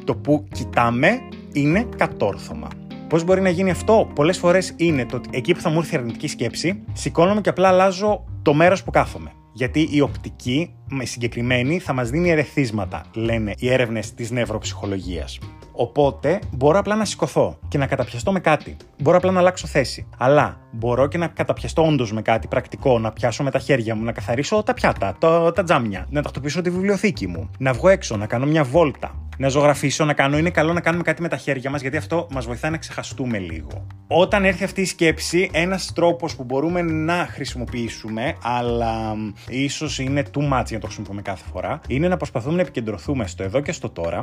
το 0.04 0.14
που 0.14 0.46
κοιτάμε, 0.52 1.18
είναι 1.52 1.86
κατόρθωμα. 1.96 2.68
Πώς 3.08 3.24
μπορεί 3.24 3.40
να 3.40 3.48
γίνει 3.48 3.70
αυτό, 3.70 4.10
Πολλές 4.14 4.38
φορές 4.38 4.74
είναι 4.76 5.06
το 5.06 5.16
ότι 5.16 5.28
εκεί 5.32 5.54
που 5.54 5.60
θα 5.60 5.70
μου 5.70 5.78
έρθει 5.78 5.94
η 5.94 5.98
αρνητική 5.98 6.28
σκέψη, 6.28 6.84
σηκώνομαι 6.92 7.40
και 7.40 7.48
απλά 7.48 7.68
αλλάζω 7.68 8.24
το 8.42 8.54
μέρος 8.54 8.82
που 8.84 8.90
κάθομαι. 8.90 9.32
Γιατί 9.52 9.88
η 9.90 10.00
οπτική, 10.00 10.74
με 10.88 11.04
συγκεκριμένη, 11.04 11.78
θα 11.78 11.92
μας 11.92 12.10
δίνει 12.10 12.30
ερεθίσματα, 12.30 13.04
λένε 13.14 13.54
οι 13.58 13.72
έρευνες 13.72 14.14
της 14.14 14.30
νευροψυχολογία. 14.30 15.28
Οπότε 15.78 16.38
μπορώ 16.50 16.78
απλά 16.78 16.94
να 16.94 17.04
σηκωθώ 17.04 17.58
και 17.68 17.78
να 17.78 17.86
καταπιαστώ 17.86 18.32
με 18.32 18.40
κάτι. 18.40 18.76
Μπορώ 19.02 19.16
απλά 19.16 19.30
να 19.30 19.38
αλλάξω 19.38 19.66
θέση. 19.66 20.08
Αλλά 20.18 20.60
μπορώ 20.72 21.06
και 21.06 21.18
να 21.18 21.26
καταπιαστώ 21.26 21.86
όντως 21.86 22.12
με 22.12 22.22
κάτι 22.22 22.46
πρακτικό, 22.46 22.98
να 22.98 23.12
πιάσω 23.12 23.42
με 23.42 23.50
τα 23.50 23.58
χέρια 23.58 23.94
μου, 23.94 24.04
να 24.04 24.12
καθαρίσω 24.12 24.62
τα 24.62 24.74
πιάτα, 24.74 25.16
το, 25.18 25.52
τα 25.52 25.62
τζάμια, 25.62 26.06
να 26.10 26.22
τακτοποιήσω 26.22 26.60
τη 26.60 26.70
βιβλιοθήκη 26.70 27.26
μου, 27.26 27.50
να 27.58 27.72
βγω 27.72 27.88
έξω, 27.88 28.16
να 28.16 28.26
κάνω 28.26 28.46
μια 28.46 28.64
βόλτα, 28.64 29.26
να 29.38 29.48
ζωγραφίσω, 29.48 30.04
να 30.04 30.12
κάνω. 30.12 30.38
Είναι 30.38 30.50
καλό 30.50 30.72
να 30.72 30.80
κάνουμε 30.80 31.02
κάτι 31.02 31.22
με 31.22 31.28
τα 31.28 31.36
χέρια 31.36 31.70
μας, 31.70 31.80
γιατί 31.80 31.96
αυτό 31.96 32.26
μας 32.30 32.46
βοηθάει 32.46 32.70
να 32.70 32.76
ξεχαστούμε 32.76 33.38
λίγο. 33.38 33.86
Όταν 34.06 34.44
έρθει 34.44 34.64
αυτή 34.64 34.80
η 34.80 34.84
σκέψη, 34.84 35.50
ένας 35.52 35.92
τρόπος 35.92 36.36
που 36.36 36.44
μπορούμε 36.44 36.82
να 36.82 37.28
χρησιμοποιήσουμε, 37.30 38.36
αλλά 38.42 39.14
ίσως 39.48 39.98
είναι 39.98 40.22
too 40.34 40.42
much 40.42 40.64
για 40.66 40.76
να 40.76 40.78
το 40.78 40.86
χρησιμοποιούμε 40.86 41.22
κάθε 41.22 41.44
φορά, 41.52 41.80
είναι 41.88 42.08
να 42.08 42.16
προσπαθούμε 42.16 42.54
να 42.54 42.60
επικεντρωθούμε 42.60 43.26
στο 43.26 43.42
εδώ 43.42 43.60
και 43.60 43.72
στο 43.72 43.88
τώρα 43.88 44.20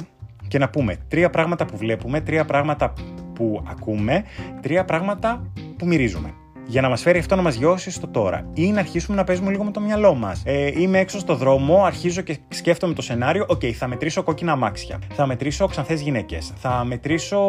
και 0.54 0.60
να 0.60 0.70
πούμε 0.70 0.98
τρία 1.08 1.30
πράγματα 1.30 1.66
που 1.66 1.78
βλέπουμε, 1.78 2.22
τρία 2.22 2.46
πράγματα 2.46 2.94
που 3.34 3.64
ακούμε, 3.68 4.24
τρία 4.62 4.86
πράγματα 4.86 5.52
που 5.78 5.86
μυρίζουμε 5.86 6.34
για 6.66 6.82
να 6.82 6.90
μας 6.90 7.02
φέρει 7.02 7.20
αυτό 7.20 7.36
να 7.36 7.42
μας 7.42 7.56
γειώσει 7.56 7.92
στο 7.92 8.08
τώρα. 8.08 8.46
Ή 8.54 8.72
να 8.72 8.80
αρχίσουμε 8.80 9.18
να 9.18 9.24
παίζουμε 9.24 9.52
λίγο 9.52 9.64
με 9.64 9.72
το 9.72 9.80
μυαλό 9.80 10.14
μας. 10.14 10.42
Ε, 10.46 10.82
είμαι 10.82 11.00
έξω 11.00 11.20
στο 11.20 11.36
δρόμο, 11.36 11.84
αρχίζω 11.84 12.22
και 12.22 12.38
σκέφτομαι 12.50 12.94
το 12.94 13.02
σενάριο. 13.02 13.46
OK, 13.48 13.60
okay, 13.60 13.72
θα 13.72 13.88
μετρήσω 13.88 14.24
κόκκινα 14.24 14.52
αμάξια. 14.52 15.00
Θα 15.14 15.26
μετρήσω 15.26 15.68
ξανθές 15.68 16.02
γυναίκες. 16.02 16.54
Θα 16.56 16.84
μετρήσω 16.86 17.48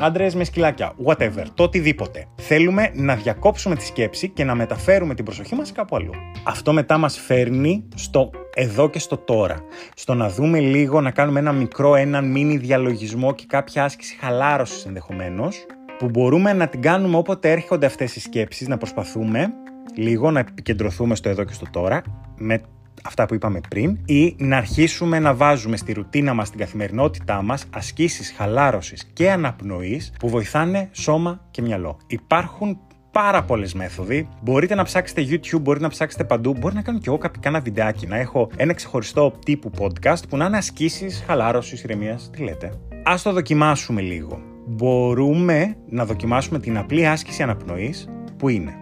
άντρες 0.00 0.34
με 0.34 0.44
σκυλάκια. 0.44 0.92
Whatever. 1.04 1.44
Το 1.54 1.62
οτιδήποτε. 1.62 2.26
Θέλουμε 2.34 2.90
να 2.94 3.14
διακόψουμε 3.14 3.74
τη 3.74 3.84
σκέψη 3.84 4.28
και 4.28 4.44
να 4.44 4.54
μεταφέρουμε 4.54 5.14
την 5.14 5.24
προσοχή 5.24 5.54
μας 5.54 5.72
κάπου 5.72 5.96
αλλού. 5.96 6.12
Αυτό 6.44 6.72
μετά 6.72 6.98
μας 6.98 7.18
φέρνει 7.18 7.84
στο 7.94 8.30
εδώ 8.54 8.90
και 8.90 8.98
στο 8.98 9.16
τώρα. 9.16 9.56
Στο 9.94 10.14
να 10.14 10.28
δούμε 10.28 10.58
λίγο, 10.58 11.00
να 11.00 11.10
κάνουμε 11.10 11.38
ένα 11.38 11.52
μικρό, 11.52 11.94
έναν 11.94 12.30
μίνι 12.30 12.56
διαλογισμό 12.56 13.34
και 13.34 13.44
κάποια 13.46 13.84
άσκηση 13.84 14.16
χαλάρωσης 14.20 14.84
ενδεχομένως 14.84 15.66
που 15.98 16.08
μπορούμε 16.08 16.52
να 16.52 16.68
την 16.68 16.82
κάνουμε 16.82 17.16
όποτε 17.16 17.50
έρχονται 17.50 17.86
αυτές 17.86 18.16
οι 18.16 18.20
σκέψεις, 18.20 18.68
να 18.68 18.76
προσπαθούμε 18.76 19.52
λίγο 19.94 20.30
να 20.30 20.40
επικεντρωθούμε 20.40 21.14
στο 21.14 21.28
εδώ 21.28 21.44
και 21.44 21.52
στο 21.52 21.66
τώρα, 21.70 22.02
με 22.36 22.60
αυτά 23.04 23.26
που 23.26 23.34
είπαμε 23.34 23.60
πριν, 23.68 23.98
ή 24.06 24.34
να 24.38 24.56
αρχίσουμε 24.56 25.18
να 25.18 25.34
βάζουμε 25.34 25.76
στη 25.76 25.92
ρουτίνα 25.92 26.34
μας, 26.34 26.46
στην 26.46 26.60
καθημερινότητά 26.60 27.42
μας, 27.42 27.64
ασκήσεις 27.70 28.34
χαλάρωσης 28.36 29.04
και 29.12 29.30
αναπνοής 29.30 30.12
που 30.18 30.28
βοηθάνε 30.28 30.88
σώμα 30.92 31.40
και 31.50 31.62
μυαλό. 31.62 31.96
Υπάρχουν 32.06 32.78
πάρα 33.10 33.42
πολλές 33.42 33.74
μέθοδοι. 33.74 34.28
Μπορείτε 34.42 34.74
να 34.74 34.84
ψάξετε 34.84 35.26
YouTube, 35.30 35.60
μπορείτε 35.60 35.84
να 35.84 35.90
ψάξετε 35.90 36.24
παντού. 36.24 36.54
Μπορεί 36.58 36.74
να 36.74 36.82
κάνω 36.82 36.98
και 36.98 37.08
εγώ 37.08 37.18
κάνα 37.40 37.60
βιντεάκι, 37.60 38.06
να 38.06 38.16
έχω 38.16 38.50
ένα 38.56 38.72
ξεχωριστό 38.72 39.32
τύπου 39.44 39.70
podcast 39.78 40.28
που 40.28 40.36
να 40.36 40.44
είναι 40.44 40.56
ασκήσεις 40.56 41.24
χαλάρωσης, 41.26 41.82
ηρεμίας. 41.82 42.30
Τι 42.32 42.42
λέτε. 42.42 42.66
Α 43.02 43.14
το 43.22 43.32
δοκιμάσουμε 43.32 44.00
λίγο 44.00 44.53
μπορούμε 44.66 45.76
να 45.88 46.04
δοκιμάσουμε 46.04 46.58
την 46.58 46.78
απλή 46.78 47.06
άσκηση 47.06 47.42
αναπνοής 47.42 48.08
που 48.36 48.48
είναι 48.48 48.74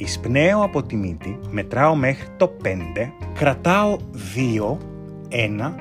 εισπνέω 0.00 0.62
από 0.62 0.82
τη 0.82 0.96
μύτη, 0.96 1.38
μετράω 1.50 1.94
μέχρι 1.94 2.28
το 2.36 2.56
5, 2.64 2.66
κρατάω 3.34 3.96
2, 4.36 4.76
1, 5.28 5.74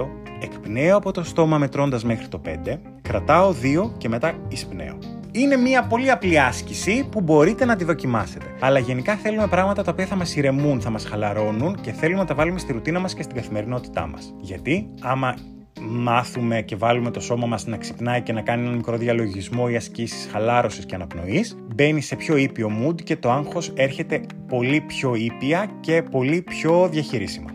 2, 0.00 0.06
εκπνέω 0.40 0.96
από 0.96 1.12
το 1.12 1.24
στόμα 1.24 1.58
μετρώντας 1.58 2.04
μέχρι 2.04 2.28
το 2.28 2.40
5, 2.44 2.78
κρατάω 3.02 3.54
2 3.62 3.90
και 3.98 4.08
μετά 4.08 4.32
εισπνέω. 4.48 4.98
Είναι 5.32 5.56
μια 5.56 5.82
πολύ 5.82 6.10
απλή 6.10 6.40
άσκηση 6.40 7.08
που 7.10 7.20
μπορείτε 7.20 7.64
να 7.64 7.76
τη 7.76 7.84
δοκιμάσετε. 7.84 8.46
Αλλά 8.60 8.78
γενικά 8.78 9.14
θέλουμε 9.14 9.46
πράγματα 9.46 9.82
τα 9.82 9.90
οποία 9.92 10.06
θα 10.06 10.16
μας 10.16 10.36
ηρεμούν, 10.36 10.80
θα 10.80 10.90
μας 10.90 11.04
χαλαρώνουν 11.04 11.80
και 11.80 11.92
θέλουμε 11.92 12.20
να 12.20 12.26
τα 12.26 12.34
βάλουμε 12.34 12.58
στη 12.58 12.72
ρουτίνα 12.72 12.98
μας 12.98 13.14
και 13.14 13.22
στην 13.22 13.36
καθημερινότητά 13.36 14.06
μας. 14.06 14.34
Γιατί 14.40 14.88
άμα 15.00 15.34
μάθουμε 15.80 16.62
και 16.62 16.76
βάλουμε 16.76 17.10
το 17.10 17.20
σώμα 17.20 17.46
μας 17.46 17.66
να 17.66 17.76
ξυπνάει 17.76 18.22
και 18.22 18.32
να 18.32 18.40
κάνει 18.40 18.66
ένα 18.66 18.76
μικρό 18.76 18.96
διαλογισμό 18.96 19.66
ή 19.70 19.76
ασκήσεις 19.76 20.28
χαλάρωσης 20.32 20.86
και 20.86 20.94
αναπνοής, 20.94 21.56
μπαίνει 21.74 22.00
σε 22.00 22.16
πιο 22.16 22.36
ήπιο 22.36 22.70
mood 22.82 23.02
και 23.02 23.16
το 23.16 23.30
άγχος 23.30 23.72
έρχεται 23.74 24.20
πολύ 24.48 24.80
πιο 24.80 25.14
ήπια 25.14 25.70
και 25.80 26.02
πολύ 26.10 26.42
πιο 26.42 26.88
διαχειρίσιμα. 26.88 27.50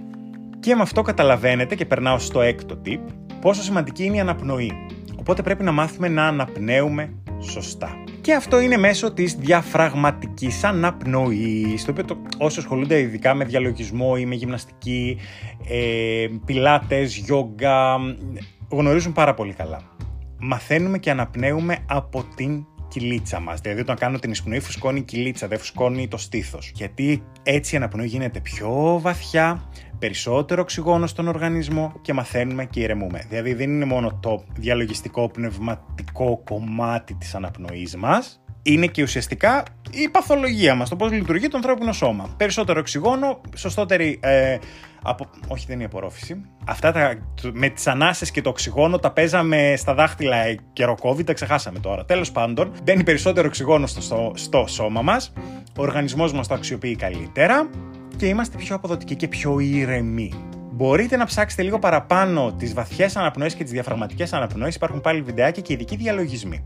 Και 0.60 0.76
με 0.76 0.82
αυτό 0.82 1.02
καταλαβαίνετε 1.02 1.76
και 1.76 1.86
περνάω 1.86 2.20
στο 2.20 2.42
έκτο 2.42 2.82
tip, 2.86 3.02
πόσο 3.42 3.62
σημαντική 3.62 4.04
είναι 4.04 4.16
η 4.16 4.20
αναπνοή. 4.20 4.72
Οπότε 5.20 5.42
πρέπει 5.42 5.64
να 5.64 5.72
μάθουμε 5.72 6.08
να 6.08 6.28
αναπνέουμε 6.28 7.14
σωστά. 7.40 8.03
Και 8.24 8.34
αυτό 8.34 8.60
είναι 8.60 8.78
μέσω 8.78 9.14
της 9.14 9.36
διαφραγματικής 9.36 10.64
αναπνοής, 10.64 11.86
το 11.86 11.92
οποίο 11.92 12.06
το, 12.06 12.18
όσοι 12.38 12.60
ασχολούνται 12.60 13.00
ειδικά 13.00 13.34
με 13.34 13.46
διαλογισμό 13.46 14.16
ή 14.18 14.26
με 14.26 14.36
γυμναστική, 14.36 15.18
ε, 15.68 16.28
πιλάτες, 16.46 17.16
γιόγκα, 17.16 17.98
γνωρίζουν 18.70 19.14
πάρα 19.14 19.34
πολύ 19.34 19.54
καλά. 19.54 19.82
Μαθαίνουμε 20.40 20.98
και 20.98 21.10
αναπνέουμε 21.10 21.78
από 21.88 22.26
την 22.36 22.66
κυλίτσα 22.94 23.40
μας. 23.40 23.60
Δηλαδή, 23.60 23.82
όταν 23.82 23.96
κάνω 23.96 24.20
την 24.20 24.32
εισπνοή, 24.32 24.60
φουσκώνει 24.60 25.00
η 25.00 25.04
κυλίτσα, 25.04 25.48
δεν 25.48 25.58
φουσκώνει 25.58 26.08
το 26.08 26.18
στήθος. 26.18 26.72
Γιατί 26.76 27.24
έτσι 27.44 27.74
η 27.74 27.78
αναπνοή 27.78 28.08
γίνεται 28.08 28.40
πιο 28.40 29.00
βαθιά, 29.02 29.70
περισσότερο 30.00 30.62
οξυγόνο 30.62 31.08
στον 31.08 31.28
οργανισμό 31.28 31.94
και 32.02 32.14
μαθαίνουμε 32.14 32.66
και 32.66 32.80
ηρεμούμε. 32.80 33.26
Δηλαδή, 33.30 33.54
δεν 33.54 33.70
είναι 33.70 33.86
μόνο 33.86 34.20
το 34.22 34.44
διαλογιστικό 34.56 35.30
πνευματικό 35.30 36.42
κομμάτι 36.44 37.14
της 37.14 37.36
αναπνοής 37.36 37.96
μας, 37.96 38.43
είναι 38.64 38.88
και 38.88 39.02
ουσιαστικά 39.02 39.64
η 39.92 40.10
παθολογία 40.10 40.76
μας, 40.76 40.90
το 40.90 40.96
πώς 40.96 41.12
λειτουργεί 41.12 41.48
το 41.48 41.58
ανθρώπινο 41.58 41.92
σώμα. 41.92 42.34
Περισσότερο 42.38 42.80
οξυγόνο, 42.80 43.42
σωστότερη. 43.56 44.20
Ε, 44.22 44.58
από... 45.04 45.28
Όχι, 45.48 45.66
δεν 45.66 45.76
είναι 45.76 45.84
η 45.84 45.86
απορρόφηση. 45.86 46.42
Αυτά 46.66 46.92
τα, 46.92 47.18
με 47.54 47.70
τις 47.70 47.88
ανάσες 47.88 48.32
και 48.32 48.42
το 48.42 48.50
οξυγόνο 48.50 49.00
τα 49.00 49.12
παίζαμε 49.12 49.74
στα 49.78 49.94
δάχτυλα 49.94 50.38
καιρό 50.74 50.98
COVID, 51.02 51.26
τα 51.26 51.34
ξεχάσαμε 51.34 51.80
τώρα. 51.80 52.06
Τέλος 52.06 52.32
πάντων, 52.32 52.72
μπαίνει 52.84 53.04
περισσότερο 53.04 53.48
οξυγόνο 53.48 53.88
στο, 53.88 54.02
στο, 54.02 54.32
στο 54.36 54.66
σώμα 54.68 55.02
μας. 55.02 55.34
Ο 55.78 55.82
οργανισμός 55.82 56.34
μας 56.34 56.48
το 56.48 56.54
αξιοποιεί 56.54 56.96
καλύτερα 56.96 57.70
και 58.18 58.26
είμαστε 58.26 58.58
πιο 58.58 58.76
αποδοτικοί 58.76 59.16
και 59.16 59.28
πιο 59.28 59.60
ήρεμοι. 59.60 60.53
Μπορείτε 60.76 61.18
να 61.18 61.26
ψάξετε 61.26 61.64
λίγο 61.64 61.80
παραπάνω 61.80 62.54
τις 62.54 62.74
βαθιές 62.74 63.16
αναπνοές 63.16 63.56
και 63.56 63.64
τις 63.64 63.72
διαφραγματικές 63.72 64.34
αναπνοές. 64.34 64.76
Υπάρχουν 64.76 65.02
πάλι 65.02 65.22
βιντεάκια 65.22 65.62
και 65.62 65.74
ειδικοί 65.74 65.96
διαλογισμοί. 65.96 66.64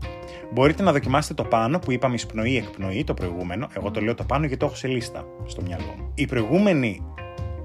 Μπορείτε 0.52 0.82
να 0.82 0.92
δοκιμάσετε 0.92 1.34
το 1.34 1.44
πάνω 1.44 1.78
που 1.78 1.92
είπαμε 1.92 2.14
εισπνοή-εκπνοή, 2.14 3.04
το 3.04 3.14
προηγούμενο. 3.14 3.68
Εγώ 3.76 3.90
το 3.90 4.00
λέω 4.00 4.14
το 4.14 4.24
πάνω 4.24 4.40
γιατί 4.40 4.56
το 4.56 4.66
έχω 4.66 4.74
σε 4.74 4.88
λίστα 4.88 5.24
στο 5.46 5.62
μυαλό 5.62 5.94
μου. 5.98 6.12
Η 6.14 6.26
προηγούμενη 6.26 7.02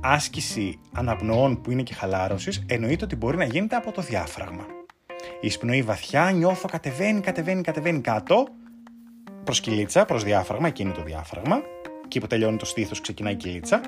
άσκηση 0.01 0.79
αναπνοών 0.93 1.61
που 1.61 1.71
είναι 1.71 1.81
και 1.81 1.93
χαλάρωσης 1.93 2.63
εννοείται 2.67 3.03
ότι 3.03 3.15
μπορεί 3.15 3.37
να 3.37 3.45
γίνεται 3.45 3.75
από 3.75 3.91
το 3.91 4.01
διάφραγμα. 4.01 4.65
Η 5.41 5.47
εισπνοή 5.47 5.81
βαθιά, 5.81 6.31
νιώθω, 6.31 6.67
κατεβαίνει, 6.67 7.19
κατεβαίνει, 7.19 7.61
κατεβαίνει 7.61 8.01
κάτω. 8.01 8.47
Προς 9.43 9.59
κυλίτσα, 9.59 10.05
προς 10.05 10.23
διάφραγμα, 10.23 10.67
εκείνη 10.67 10.91
το 10.91 11.03
διάφραγμα. 11.03 11.61
Εκεί 12.05 12.19
που 12.19 12.27
τελειώνει 12.27 12.57
το 12.57 12.65
στήθος, 12.65 13.01
ξεκινάει 13.01 13.33
η 13.33 13.35
κυλίτσα. 13.35 13.81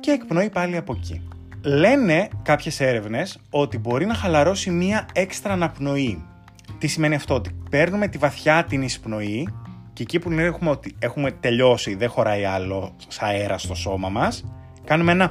Και 0.00 0.10
εκπνοή 0.10 0.50
πάλι 0.50 0.76
από 0.76 0.92
εκεί. 0.92 1.22
Λένε 1.64 2.28
κάποιες 2.42 2.80
έρευνες 2.80 3.38
ότι 3.50 3.78
μπορεί 3.78 4.06
να 4.06 4.14
χαλαρώσει 4.14 4.70
μία 4.70 5.06
έξτρα 5.12 5.52
αναπνοή. 5.52 6.24
Τι 6.78 6.86
σημαίνει 6.86 7.14
αυτό, 7.14 7.34
ότι 7.34 7.56
παίρνουμε 7.70 8.08
τη 8.08 8.18
βαθιά 8.18 8.64
την 8.64 8.82
εισπνοή 8.82 9.48
και 9.92 10.02
εκεί 10.02 10.18
που 10.18 10.30
έχουμε 10.30 10.70
ότι 10.70 10.94
έχουμε 10.98 11.30
τελειώσει, 11.30 11.94
δεν 11.94 12.08
χωράει 12.08 12.44
άλλο 12.44 12.96
αέρα 13.20 13.58
στο 13.58 13.74
σώμα 13.74 14.08
μας, 14.08 14.44
κάνουμε 14.84 15.12
ένα 15.12 15.30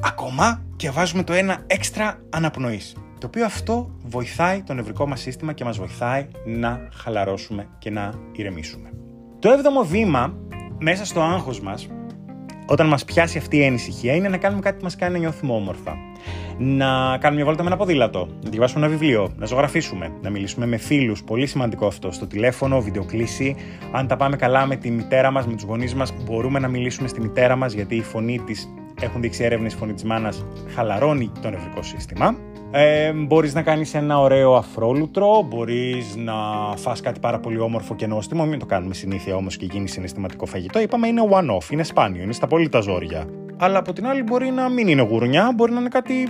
ακόμα 0.00 0.62
και 0.76 0.90
βάζουμε 0.90 1.22
το 1.22 1.32
ένα 1.32 1.58
έξτρα 1.66 2.22
αναπνοής. 2.30 2.96
Το 3.18 3.26
οποίο 3.26 3.44
αυτό 3.44 3.90
βοηθάει 4.02 4.62
το 4.62 4.74
νευρικό 4.74 5.06
μας 5.06 5.20
σύστημα 5.20 5.52
και 5.52 5.64
μας 5.64 5.78
βοηθάει 5.78 6.26
να 6.46 6.88
χαλαρώσουμε 6.94 7.68
και 7.78 7.90
να 7.90 8.12
ηρεμήσουμε. 8.32 8.92
Το 9.38 9.50
έβδομο 9.50 9.82
βήμα 9.82 10.34
μέσα 10.78 11.04
στο 11.04 11.20
άγχος 11.20 11.60
μας 11.60 11.88
όταν 12.70 12.86
μας 12.86 13.04
πιάσει 13.04 13.38
αυτή 13.38 13.56
η 13.56 13.66
ανησυχία 13.66 14.14
είναι 14.14 14.28
να 14.28 14.36
κάνουμε 14.36 14.60
κάτι 14.60 14.76
που 14.76 14.84
μας 14.84 14.96
κάνει 14.96 15.12
να 15.12 15.18
νιώθουμε 15.18 15.52
όμορφα. 15.52 15.96
Να 16.58 16.86
κάνουμε 17.18 17.34
μια 17.34 17.44
βόλτα 17.44 17.62
με 17.62 17.68
ένα 17.68 17.76
ποδήλατο, 17.76 18.28
να 18.42 18.50
διαβάσουμε 18.50 18.86
ένα 18.86 18.96
βιβλίο, 18.96 19.32
να 19.36 19.46
ζωγραφίσουμε, 19.46 20.12
να 20.22 20.30
μιλήσουμε 20.30 20.66
με 20.66 20.76
φίλους. 20.76 21.22
Πολύ 21.24 21.46
σημαντικό 21.46 21.86
αυτό. 21.86 22.10
Στο 22.10 22.26
τηλέφωνο, 22.26 22.80
βιντεοκλήση. 22.80 23.56
Αν 23.92 24.06
τα 24.06 24.16
πάμε 24.16 24.36
καλά 24.36 24.66
με 24.66 24.76
τη 24.76 24.90
μητέρα 24.90 25.30
μας, 25.30 25.46
με 25.46 25.54
τους 25.54 25.62
γονείς 25.62 25.94
μας, 25.94 26.12
μπορούμε 26.24 26.58
να 26.58 26.68
μιλήσουμε 26.68 27.08
στη 27.08 27.20
μητέρα 27.20 27.56
μας 27.56 27.72
γιατί 27.72 27.96
η 27.96 28.02
φωνή 28.02 28.38
της, 28.46 28.68
έχουν 29.00 29.20
δείξει 29.20 29.44
έρευνες, 29.44 29.72
η 29.72 29.76
φωνή 29.76 29.92
της 29.92 30.04
μάνας 30.04 30.44
χαλαρώνει 30.74 31.30
το 31.42 31.50
νευρικό 31.50 31.82
σύστημα. 31.82 32.36
Ε, 32.70 33.12
μπορείς 33.12 33.54
να 33.54 33.62
κάνεις 33.62 33.94
ένα 33.94 34.20
ωραίο 34.20 34.54
αφρόλουτρο, 34.54 35.42
μπορείς 35.48 36.16
να 36.16 36.34
φας 36.76 37.00
κάτι 37.00 37.20
πάρα 37.20 37.38
πολύ 37.38 37.58
όμορφο 37.58 37.94
και 37.94 38.06
νόστιμο, 38.06 38.46
μην 38.46 38.58
το 38.58 38.66
κάνουμε 38.66 38.94
συνήθεια 38.94 39.36
όμως 39.36 39.56
και 39.56 39.66
γίνει 39.70 39.88
συναισθηματικό 39.88 40.46
φαγητό. 40.46 40.80
Είπαμε 40.80 41.06
είναι 41.06 41.22
one-off, 41.30 41.72
είναι 41.72 41.82
σπάνιο, 41.82 42.22
είναι 42.22 42.32
στα 42.32 42.46
πολύ 42.46 42.68
τα 42.68 42.80
ζόρια. 42.80 43.24
Αλλά 43.56 43.78
από 43.78 43.92
την 43.92 44.06
άλλη 44.06 44.22
μπορεί 44.22 44.50
να 44.50 44.68
μην 44.68 44.88
είναι 44.88 45.02
γουρνιά, 45.02 45.52
μπορεί 45.54 45.72
να 45.72 45.80
είναι 45.80 45.88
κάτι 45.88 46.28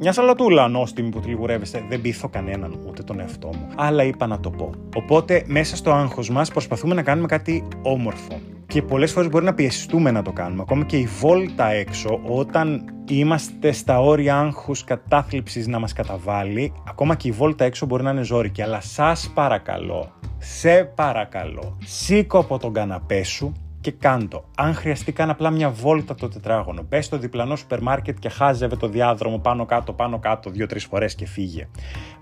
μια 0.00 0.12
σαλατούλα 0.12 0.68
νόστιμη 0.68 1.08
που 1.08 1.20
τη 1.20 1.28
λιγουρεύεστε. 1.28 1.84
Δεν 1.88 2.00
πείθω 2.00 2.28
κανέναν, 2.28 2.78
ούτε 2.88 3.02
τον 3.02 3.20
εαυτό 3.20 3.46
μου. 3.46 3.68
Αλλά 3.76 4.02
είπα 4.02 4.26
να 4.26 4.40
το 4.40 4.50
πω. 4.50 4.70
Οπότε 4.96 5.42
μέσα 5.46 5.76
στο 5.76 5.90
άγχος 5.90 6.30
μας 6.30 6.50
προσπαθούμε 6.50 6.94
να 6.94 7.02
κάνουμε 7.02 7.26
κάτι 7.26 7.64
όμορφο. 7.82 8.40
Και 8.68 8.82
πολλές 8.82 9.12
φορές 9.12 9.30
μπορεί 9.30 9.44
να 9.44 9.54
πιεστούμε 9.54 10.10
να 10.10 10.22
το 10.22 10.32
κάνουμε. 10.32 10.62
Ακόμα 10.62 10.84
και 10.84 10.96
η 10.96 11.06
βόλτα 11.06 11.70
έξω, 11.70 12.20
όταν 12.24 12.84
είμαστε 13.08 13.72
στα 13.72 14.00
όρια 14.00 14.38
άγχους 14.38 14.84
κατάθλιψης 14.84 15.66
να 15.66 15.78
μας 15.78 15.92
καταβάλει, 15.92 16.72
ακόμα 16.88 17.14
και 17.14 17.28
η 17.28 17.30
βόλτα 17.30 17.64
έξω 17.64 17.86
μπορεί 17.86 18.02
να 18.02 18.10
είναι 18.10 18.22
ζώρικη. 18.22 18.62
Αλλά 18.62 18.80
σας 18.80 19.30
παρακαλώ, 19.34 20.12
σε 20.38 20.84
παρακαλώ, 20.84 21.78
σήκω 21.84 22.38
από 22.38 22.58
τον 22.58 22.72
καναπέ 22.72 23.22
σου 23.22 23.52
και 23.80 23.90
κάντο. 23.90 24.44
Αν 24.56 24.74
χρειαστεί, 24.74 25.12
κάνε 25.12 25.30
απλά 25.30 25.50
μια 25.50 25.70
βόλτα 25.70 26.14
το 26.14 26.28
τετράγωνο. 26.28 26.82
Μπες 26.88 27.04
στο 27.04 27.18
διπλανό 27.18 27.56
σούπερ 27.56 27.82
μάρκετ 27.82 28.18
και 28.18 28.28
χάζευε 28.28 28.76
το 28.76 28.88
διάδρομο 28.88 29.38
πάνω 29.38 29.66
κάτω, 29.66 29.92
πάνω 29.92 30.18
κάτω, 30.18 30.50
δύο-τρεις 30.50 30.84
φορές 30.84 31.14
και 31.14 31.26
φύγε. 31.26 31.68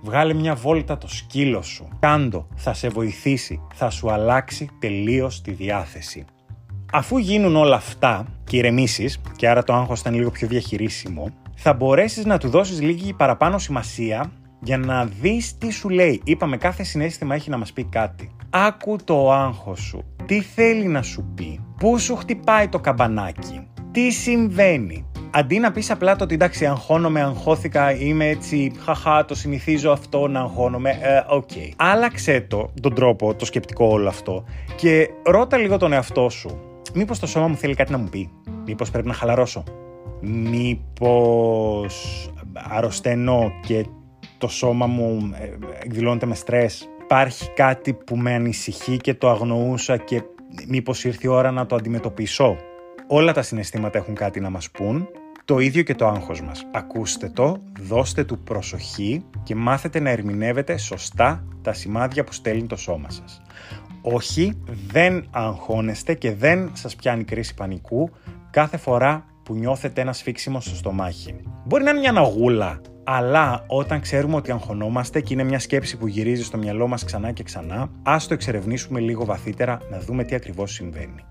Βγάλε 0.02 0.34
μια 0.34 0.54
βόλτα 0.54 0.98
το 0.98 1.08
σκύλο 1.08 1.62
σου. 1.62 1.88
Κάντο. 2.00 2.46
Θα 2.54 2.74
σε 2.74 2.88
βοηθήσει. 2.88 3.60
Θα 3.74 3.90
σου 3.90 4.10
αλλάξει 4.10 4.68
τελείως 4.78 5.42
τη 5.42 5.50
διάθεση. 5.50 6.24
Αφού 6.96 7.18
γίνουν 7.18 7.56
όλα 7.56 7.76
αυτά 7.76 8.26
και 8.44 8.56
ηρεμήσει, 8.56 9.12
και 9.36 9.48
άρα 9.48 9.62
το 9.62 9.74
άγχος 9.74 10.00
ήταν 10.00 10.14
λίγο 10.14 10.30
πιο 10.30 10.48
διαχειρίσιμο, 10.48 11.28
θα 11.54 11.72
μπορέσεις 11.72 12.24
να 12.24 12.38
του 12.38 12.48
δώσεις 12.48 12.80
λίγη 12.80 13.12
παραπάνω 13.12 13.58
σημασία 13.58 14.32
για 14.60 14.78
να 14.78 15.04
δεις 15.04 15.58
τι 15.58 15.70
σου 15.70 15.88
λέει. 15.88 16.20
Είπαμε, 16.24 16.56
κάθε 16.56 16.82
συναίσθημα 16.82 17.34
έχει 17.34 17.50
να 17.50 17.56
μας 17.56 17.72
πει 17.72 17.84
κάτι. 17.84 18.30
Άκου 18.50 18.96
το 19.04 19.32
άγχος 19.32 19.80
σου. 19.80 20.04
Τι 20.26 20.40
θέλει 20.40 20.86
να 20.86 21.02
σου 21.02 21.32
πει. 21.34 21.60
Πού 21.78 21.98
σου 21.98 22.16
χτυπάει 22.16 22.68
το 22.68 22.78
καμπανάκι. 22.78 23.66
Τι 23.90 24.10
συμβαίνει. 24.10 25.06
Αντί 25.30 25.58
να 25.58 25.72
πεις 25.72 25.90
απλά 25.90 26.16
το 26.16 26.24
ότι 26.24 26.34
εντάξει 26.34 26.66
αγχώνομαι, 26.66 27.20
αγχώθηκα, 27.20 27.92
είμαι 27.92 28.28
έτσι, 28.28 28.72
χαχά, 28.84 29.24
το 29.24 29.34
συνηθίζω 29.34 29.90
αυτό 29.90 30.28
να 30.28 30.40
αγχώνομαι, 30.40 30.90
ε, 30.90 31.24
OK. 31.28 31.48
Okay. 31.54 31.70
Άλλαξε 31.76 32.40
το, 32.40 32.72
τον 32.80 32.94
τρόπο, 32.94 33.34
το 33.34 33.44
σκεπτικό 33.44 33.86
όλο 33.86 34.08
αυτό 34.08 34.44
και 34.76 35.08
ρώτα 35.24 35.56
λίγο 35.56 35.76
τον 35.76 35.92
εαυτό 35.92 36.28
σου. 36.28 36.58
Μήπως 36.98 37.18
το 37.18 37.26
σώμα 37.26 37.48
μου 37.48 37.56
θέλει 37.56 37.74
κάτι 37.74 37.92
να 37.92 37.98
μου 37.98 38.08
πει; 38.08 38.30
Μήπως 38.66 38.90
πρέπει 38.90 39.06
να 39.06 39.14
χαλαρώσω; 39.14 39.64
Μήπως 40.20 41.94
αρρωσταίνω 42.52 43.52
και 43.66 43.86
το 44.38 44.48
σώμα 44.48 44.86
μου 44.86 45.30
ε, 45.34 45.48
εκδηλώνεται 45.82 46.26
με 46.26 46.34
στρες; 46.34 46.88
Υπάρχει 47.02 47.50
κάτι 47.50 47.92
που 47.92 48.16
με 48.16 48.34
ανησυχεί 48.34 48.96
και 48.96 49.14
το 49.14 49.30
αγνοούσα 49.30 49.96
και 49.96 50.22
μήπως 50.68 51.04
ήρθε 51.04 51.20
η 51.22 51.28
ώρα 51.28 51.50
να 51.50 51.66
το 51.66 51.76
αντιμετωπίσω; 51.76 52.56
Όλα 53.06 53.32
τα 53.32 53.42
συναισθήματα 53.42 53.98
έχουν 53.98 54.14
κάτι 54.14 54.40
να 54.40 54.50
μας 54.50 54.70
πούν, 54.70 55.08
το 55.44 55.58
ίδιο 55.58 55.82
και 55.82 55.94
το 55.94 56.06
άγχος 56.06 56.42
μας. 56.42 56.66
Ακούστε 56.72 57.28
το, 57.28 57.62
δώστε 57.80 58.24
του 58.24 58.38
προσοχή 58.38 59.24
και 59.42 59.54
μάθετε 59.54 60.00
να 60.00 60.10
ερμηνεύετε 60.10 60.76
σωστά 60.76 61.44
τα 61.62 61.72
σημάδια 61.72 62.24
που 62.24 62.32
στέλνει 62.32 62.66
το 62.66 62.76
σώμα 62.76 63.10
σας. 63.10 63.42
Όχι, 64.08 64.62
δεν 64.86 65.26
αγχώνεστε 65.30 66.14
και 66.14 66.34
δεν 66.34 66.70
σας 66.72 66.96
πιάνει 66.96 67.24
κρίση 67.24 67.54
πανικού 67.54 68.10
κάθε 68.50 68.76
φορά 68.76 69.24
που 69.42 69.54
νιώθετε 69.54 70.00
ένα 70.00 70.12
σφίξιμο 70.12 70.60
στο 70.60 70.74
στομάχι. 70.74 71.34
Μπορεί 71.64 71.84
να 71.84 71.90
είναι 71.90 71.98
μια 71.98 72.12
ναγούλα 72.12 72.80
αλλά 73.04 73.64
όταν 73.66 74.00
ξέρουμε 74.00 74.36
ότι 74.36 74.50
αγχωνόμαστε 74.50 75.20
και 75.20 75.34
είναι 75.34 75.44
μια 75.44 75.58
σκέψη 75.58 75.96
που 75.96 76.06
γυρίζει 76.06 76.44
στο 76.44 76.58
μυαλό 76.58 76.88
μας 76.88 77.04
ξανά 77.04 77.32
και 77.32 77.42
ξανά, 77.42 77.90
ας 78.02 78.26
το 78.26 78.34
εξερευνήσουμε 78.34 79.00
λίγο 79.00 79.24
βαθύτερα 79.24 79.78
να 79.90 79.98
δούμε 79.98 80.24
τι 80.24 80.34
ακριβώς 80.34 80.72
συμβαίνει. 80.72 81.24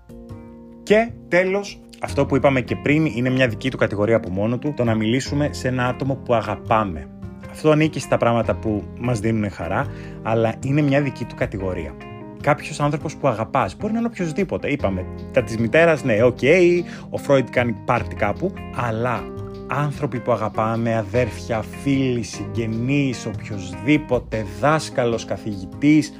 Και 0.82 1.10
τέλος, 1.28 1.80
αυτό 2.00 2.26
που 2.26 2.36
είπαμε 2.36 2.60
και 2.60 2.76
πριν 2.76 3.04
είναι 3.04 3.30
μια 3.30 3.48
δική 3.48 3.70
του 3.70 3.76
κατηγορία 3.76 4.16
από 4.16 4.30
μόνο 4.30 4.58
του, 4.58 4.72
το 4.76 4.84
να 4.84 4.94
μιλήσουμε 4.94 5.48
σε 5.52 5.68
ένα 5.68 5.86
άτομο 5.86 6.14
που 6.14 6.34
αγαπάμε. 6.34 7.08
Αυτό 7.50 7.70
ανήκει 7.70 8.00
στα 8.00 8.16
πράγματα 8.16 8.54
που 8.54 8.84
μας 8.98 9.20
δίνουν 9.20 9.50
χαρά, 9.50 9.86
αλλά 10.22 10.54
είναι 10.64 10.80
μια 10.80 11.02
δική 11.02 11.24
του 11.24 11.34
κατηγορία. 11.34 11.94
Κάποιος 12.42 12.80
άνθρωπος 12.80 13.16
που 13.16 13.28
αγαπάς. 13.28 13.76
Μπορεί 13.76 13.92
να 13.92 13.98
είναι 13.98 14.08
οποιοδήποτε. 14.08 14.68
Είπαμε, 14.68 15.06
τα 15.32 15.42
της 15.42 15.56
μητέρας, 15.58 16.04
ναι, 16.04 16.22
OK, 16.22 16.38
okay, 16.40 16.82
ο 17.10 17.16
Φρόιντ 17.16 17.48
κάνει 17.50 17.72
πάρτι 17.84 18.14
κάπου, 18.14 18.52
αλλά 18.74 19.22
άνθρωποι 19.66 20.20
που 20.20 20.32
αγαπάμε, 20.32 20.96
αδέρφια, 20.96 21.62
φίλοι, 21.62 22.22
συγγενείς, 22.22 23.26
οποιοδήποτε, 23.26 24.46
δάσκαλος, 24.60 25.24
καθηγητής, 25.24 26.12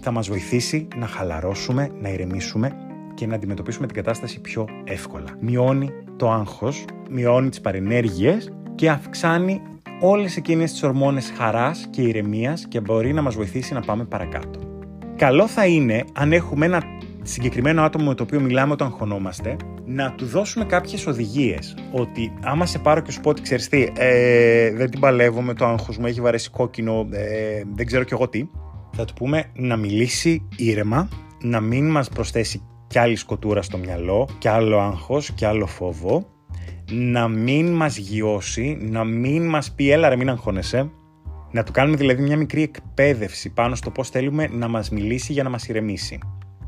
θα 0.00 0.10
μας 0.10 0.28
βοηθήσει 0.28 0.88
να 0.96 1.06
χαλαρώσουμε, 1.06 1.90
να 2.00 2.08
ηρεμήσουμε 2.08 2.72
και 3.14 3.26
να 3.26 3.34
αντιμετωπίσουμε 3.34 3.86
την 3.86 3.96
κατάσταση 3.96 4.40
πιο 4.40 4.68
εύκολα. 4.84 5.28
Μειώνει 5.40 5.90
το 6.16 6.30
άγχος, 6.30 6.84
μειώνει 7.10 7.48
τις 7.48 7.60
παρενέργειες 7.60 8.52
και 8.74 8.90
αυξάνει 8.90 9.62
όλες 10.00 10.36
εκείνες 10.36 10.70
τις 10.70 10.82
ορμόνες 10.82 11.32
χαράς 11.36 11.86
και 11.90 12.02
ηρεμίας 12.02 12.66
και 12.68 12.80
μπορεί 12.80 13.12
να 13.12 13.22
μας 13.22 13.34
βοηθήσει 13.34 13.74
να 13.74 13.80
πάμε 13.80 14.04
παρακάτω. 14.04 14.67
Καλό 15.18 15.48
θα 15.48 15.66
είναι 15.66 16.04
αν 16.12 16.32
έχουμε 16.32 16.66
ένα 16.66 16.82
συγκεκριμένο 17.22 17.82
άτομο 17.82 18.04
με 18.04 18.14
το 18.14 18.22
οποίο 18.22 18.40
μιλάμε 18.40 18.72
όταν 18.72 18.86
αγχωνόμαστε, 18.86 19.56
να 19.86 20.12
του 20.12 20.26
δώσουμε 20.26 20.64
κάποιες 20.64 21.06
οδηγίες. 21.06 21.76
Ότι 21.92 22.32
άμα 22.42 22.66
σε 22.66 22.78
πάρω 22.78 23.00
και 23.00 23.10
σου 23.10 23.20
πω 23.20 23.30
ότι 23.30 23.42
ξέρεις 23.42 23.68
τι, 23.68 23.88
ε, 23.96 24.72
δεν 24.72 24.90
την 24.90 25.00
παλεύω 25.00 25.42
με 25.42 25.54
το 25.54 25.66
άγχος 25.66 25.98
μου, 25.98 26.06
έχει 26.06 26.20
βαρέσει 26.20 26.50
κόκκινο, 26.50 27.08
ε, 27.10 27.62
δεν 27.74 27.86
ξέρω 27.86 28.04
κι 28.04 28.12
εγώ 28.12 28.28
τι, 28.28 28.48
θα 28.96 29.04
του 29.04 29.14
πούμε 29.14 29.44
να 29.54 29.76
μιλήσει 29.76 30.48
ήρεμα, 30.56 31.08
να 31.42 31.60
μην 31.60 31.90
μας 31.90 32.08
προσθέσει 32.08 32.62
κι 32.86 32.98
άλλη 32.98 33.16
σκοτούρα 33.16 33.62
στο 33.62 33.78
μυαλό, 33.78 34.28
κι 34.38 34.48
άλλο 34.48 34.78
άγχος, 34.78 35.30
κι 35.30 35.44
άλλο 35.44 35.66
φόβο, 35.66 36.26
να 36.90 37.28
μην 37.28 37.72
μας 37.72 37.96
γιώσει, 37.96 38.78
να 38.80 39.04
μην 39.04 39.46
μας 39.48 39.72
πει 39.72 39.90
έλα 39.90 40.08
ρε 40.08 40.16
μην 40.16 40.30
αγχώνεσαι, 40.30 40.90
να 41.50 41.62
του 41.62 41.72
κάνουμε 41.72 41.96
δηλαδή 41.96 42.22
μια 42.22 42.36
μικρή 42.36 42.62
εκπαίδευση 42.62 43.52
πάνω 43.52 43.74
στο 43.74 43.90
πώς 43.90 44.08
θέλουμε 44.08 44.48
να 44.52 44.68
μας 44.68 44.90
μιλήσει 44.90 45.32
για 45.32 45.42
να 45.42 45.50
μας 45.50 45.68
ηρεμήσει. 45.68 46.18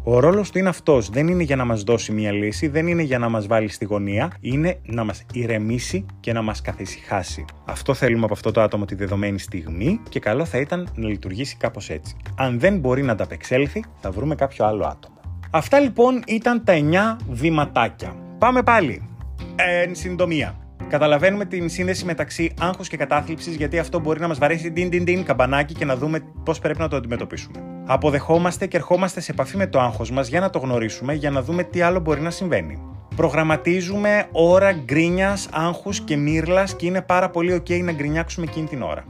Ο 0.05 0.19
ρόλος 0.19 0.51
του 0.51 0.59
είναι 0.59 0.69
αυτός. 0.69 1.11
Δεν 1.11 1.29
είναι 1.29 1.43
για 1.43 1.57
να 1.57 1.65
μας 1.65 1.83
δώσει 1.83 2.13
μια 2.13 2.33
λύση, 2.33 2.69
δεν 2.69 2.87
είναι 2.87 3.03
για 3.03 3.19
να 3.19 3.29
μας 3.29 3.47
βάλει 3.47 3.69
στη 3.69 3.85
γωνία, 3.85 4.33
είναι 4.41 4.81
να 4.83 5.05
μας 5.05 5.25
ηρεμήσει 5.33 6.07
και 6.21 6.33
να 6.33 6.43
μας 6.43 6.61
καθησυχάσει. 6.61 7.45
Αυτό 7.65 7.95
θέλουμε 7.95 8.25
από 8.25 8.33
αυτό 8.33 8.51
το 8.51 8.61
άτομο 8.61 8.85
τη 8.85 8.95
δεδομένη 8.95 9.39
στιγμή 9.39 10.01
και 10.09 10.21
καλό 10.21 10.45
θα 10.45 10.59
ήταν 10.59 10.89
να 10.95 11.09
λειτουργήσει 11.09 11.57
κάπως 11.57 11.91
έτσι. 11.91 12.17
Αν 12.37 12.61
δεν 12.61 12.79
μπορεί 12.79 13.03
να 13.03 13.13
ανταπεξέλθει, 13.13 13.85
θα 14.01 14.11
βρούμε 14.11 14.35
κάποιο 14.35 14.65
άλλο 14.65 14.85
άτομο. 14.85 15.21
Αυτά 15.51 15.81
λοιπόν 15.81 16.23
ήταν 16.27 16.65
τα 16.65 16.75
9 17.19 17.25
βηματάκια. 17.31 18.17
Πάμε 18.39 18.63
πάλι. 18.63 19.09
Ε, 19.57 19.83
εν 19.83 19.95
συντομία. 19.95 20.70
Καταλαβαίνουμε 20.91 21.45
την 21.45 21.69
σύνδεση 21.69 22.05
μεταξύ 22.05 22.55
άγχους 22.61 22.89
και 22.89 22.97
κατάθλιψης 22.97 23.55
γιατί 23.55 23.79
αυτό 23.79 24.01
μπορεί 24.01 24.21
να 24.21 24.29
μας 24.29 24.39
βαρέσει 24.39 24.73
την 24.73 24.91
την 24.91 25.05
την 25.05 25.25
καμπανάκι 25.25 25.75
και 25.75 25.85
να 25.85 25.97
δούμε 25.97 26.23
πώς 26.45 26.59
πρέπει 26.59 26.79
να 26.79 26.89
το 26.89 26.97
αντιμετωπίσουμε. 26.97 27.59
Αποδεχόμαστε 27.87 28.67
και 28.67 28.77
ερχόμαστε 28.77 29.21
σε 29.21 29.33
επαφή 29.33 29.57
με 29.57 29.67
το 29.67 29.81
άγχος 29.81 30.11
μας 30.11 30.29
για 30.29 30.41
να 30.41 30.51
το 30.51 30.59
γνωρίσουμε, 30.59 31.15
για 31.15 31.31
να 31.31 31.43
δούμε 31.43 31.63
τι 31.63 31.81
άλλο 31.81 32.01
μπορεί 32.01 32.21
να 32.21 32.31
συμβαίνει. 32.31 32.83
Προγραμματίζουμε 33.17 34.29
ώρα 34.33 34.73
γκρίνιας, 34.73 35.49
άγχους 35.53 36.01
και 36.01 36.17
μύρλας 36.17 36.77
και 36.77 36.87
είναι 36.87 37.03
πάρα 37.03 37.31
πολύ 37.31 37.55
ok 37.55 37.83
να 37.83 37.93
γκρινιάξουμε 37.93 38.47
εκείνη 38.49 38.67
την 38.67 38.83
ώρα. 38.83 39.05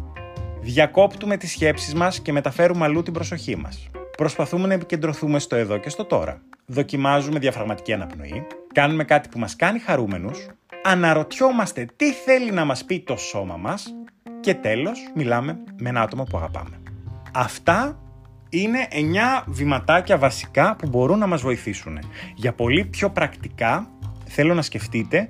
Διακόπτουμε 0.61 1.37
τις 1.37 1.51
σκέψεις 1.53 1.95
μας 1.95 2.21
και 2.21 2.33
μεταφέρουμε 2.33 2.85
αλλού 2.85 3.03
την 3.03 3.13
προσοχή 3.13 3.57
μας. 3.57 3.91
Προσπαθούμε 4.17 4.67
να 4.67 4.75
επικεντρωθούμε 4.75 5.39
στο 5.39 5.57
εδώ 5.57 5.77
και 5.79 5.89
στο 5.89 6.05
τώρα. 6.05 6.43
Δοκιμάζουμε 6.67 7.39
διαφραγματική 7.39 7.93
αναπνοή, 7.93 8.47
κάνουμε 8.73 9.05
κάτι 9.05 9.29
που 9.29 9.39
μας 9.39 9.57
κάνει 9.57 9.79
χαρούμενους, 9.79 10.49
αναρωτιόμαστε 10.83 11.87
τι 11.97 12.13
θέλει 12.13 12.51
να 12.51 12.65
μας 12.65 12.85
πει 12.85 13.01
το 13.01 13.17
σώμα 13.17 13.57
μας 13.57 13.95
και 14.41 14.55
τέλος 14.55 15.01
μιλάμε 15.15 15.59
με 15.81 15.89
ένα 15.89 16.01
άτομο 16.01 16.25
που 16.25 16.37
αγαπάμε. 16.37 16.83
Αυτά 17.35 18.01
είναι 18.49 18.89
9 18.91 19.43
βηματάκια 19.47 20.19
βασικά 20.19 20.77
που 20.77 20.89
μπορούν 20.89 21.19
να 21.19 21.27
μας 21.27 21.43
βοηθήσουν. 21.43 21.99
Για 22.35 22.53
πολύ 22.53 22.85
πιο 22.85 23.11
πρακτικά 23.11 23.91
θέλω 24.25 24.55
να 24.55 24.63
σκεφτείτε 24.63 25.29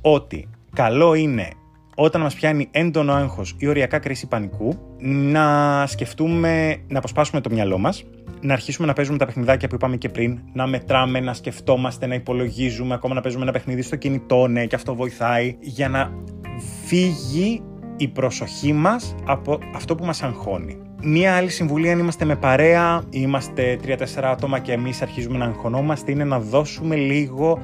ότι 0.00 0.48
καλό 0.74 1.14
είναι 1.14 1.50
όταν 1.94 2.20
μας 2.20 2.34
πιάνει 2.34 2.68
έντονο 2.70 3.12
άγχος 3.12 3.54
ή 3.58 3.66
οριακά 3.66 3.98
κρίση 3.98 4.26
πανικού 4.26 4.78
να 4.98 5.86
σκεφτούμε, 5.86 6.76
να 6.88 6.98
αποσπάσουμε 6.98 7.40
το 7.40 7.50
μυαλό 7.50 7.78
μας 7.78 8.04
να 8.44 8.52
αρχίσουμε 8.52 8.86
να 8.86 8.92
παίζουμε 8.92 9.18
τα 9.18 9.26
παιχνιδάκια 9.26 9.68
που 9.68 9.74
είπαμε 9.74 9.96
και 9.96 10.08
πριν, 10.08 10.38
να 10.52 10.66
μετράμε, 10.66 11.20
να 11.20 11.34
σκεφτόμαστε, 11.34 12.06
να 12.06 12.14
υπολογίζουμε, 12.14 12.94
ακόμα 12.94 13.14
να 13.14 13.20
παίζουμε 13.20 13.42
ένα 13.42 13.52
παιχνίδι 13.52 13.82
στο 13.82 13.96
κινητό, 13.96 14.46
ναι, 14.46 14.66
και 14.66 14.74
αυτό 14.74 14.94
βοηθάει, 14.94 15.56
για 15.60 15.88
να 15.88 16.12
φύγει 16.86 17.62
η 17.96 18.08
προσοχή 18.08 18.72
μας 18.72 19.14
από 19.24 19.58
αυτό 19.74 19.94
που 19.94 20.04
μας 20.04 20.22
αγχώνει. 20.22 20.76
Μία 21.02 21.36
άλλη 21.36 21.48
συμβουλή, 21.48 21.90
αν 21.90 21.98
είμαστε 21.98 22.24
με 22.24 22.36
παρέα, 22.36 23.02
είμαστε 23.10 23.78
τρία-τέσσερα 23.82 24.30
άτομα 24.30 24.58
και 24.58 24.72
εμείς 24.72 25.02
αρχίζουμε 25.02 25.38
να 25.38 25.44
αγχωνόμαστε, 25.44 26.10
είναι 26.12 26.24
να 26.24 26.40
δώσουμε 26.40 26.96
λίγο 26.96 27.58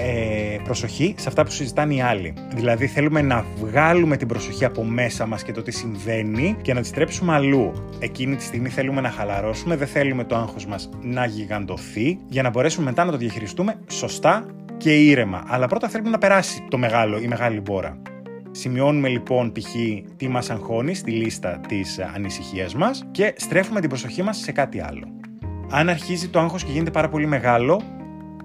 ε, 0.00 0.58
προσοχή 0.64 1.14
σε 1.18 1.28
αυτά 1.28 1.44
που 1.44 1.50
συζητάνε 1.50 1.94
οι 1.94 2.00
άλλοι. 2.00 2.34
Δηλαδή 2.54 2.86
θέλουμε 2.86 3.22
να 3.22 3.44
βγάλουμε 3.60 4.16
την 4.16 4.28
προσοχή 4.28 4.64
από 4.64 4.84
μέσα 4.84 5.26
μας 5.26 5.42
και 5.42 5.52
το 5.52 5.62
τι 5.62 5.70
συμβαίνει 5.70 6.56
και 6.62 6.74
να 6.74 6.80
τη 6.80 6.86
στρέψουμε 6.86 7.34
αλλού. 7.34 7.72
Εκείνη 7.98 8.36
τη 8.36 8.42
στιγμή 8.42 8.68
θέλουμε 8.68 9.00
να 9.00 9.10
χαλαρώσουμε, 9.10 9.76
δεν 9.76 9.86
θέλουμε 9.86 10.24
το 10.24 10.36
άγχος 10.36 10.66
μας 10.66 10.88
να 11.00 11.26
γιγαντωθεί 11.26 12.18
για 12.28 12.42
να 12.42 12.50
μπορέσουμε 12.50 12.84
μετά 12.84 13.04
να 13.04 13.10
το 13.10 13.16
διαχειριστούμε 13.16 13.74
σωστά 13.90 14.46
και 14.76 14.94
ήρεμα. 14.94 15.44
Αλλά 15.46 15.66
πρώτα 15.66 15.88
θέλουμε 15.88 16.10
να 16.10 16.18
περάσει 16.18 16.64
το 16.68 16.78
μεγάλο, 16.78 17.18
η 17.18 17.26
μεγάλη 17.26 17.60
μπόρα. 17.60 18.02
Σημειώνουμε 18.50 19.08
λοιπόν 19.08 19.52
π.χ. 19.52 19.74
τι 20.16 20.28
μας 20.28 20.50
αγχώνει 20.50 20.94
στη 20.94 21.10
λίστα 21.10 21.60
της 21.68 21.98
ανησυχίας 22.14 22.74
μας 22.74 23.04
και 23.10 23.34
στρέφουμε 23.36 23.80
την 23.80 23.88
προσοχή 23.88 24.22
μας 24.22 24.38
σε 24.38 24.52
κάτι 24.52 24.80
άλλο. 24.80 25.06
Αν 25.70 25.88
αρχίζει 25.88 26.28
το 26.28 26.40
άγχος 26.40 26.64
και 26.64 26.72
γίνεται 26.72 26.90
πάρα 26.90 27.08
πολύ 27.08 27.26
μεγάλο, 27.26 27.82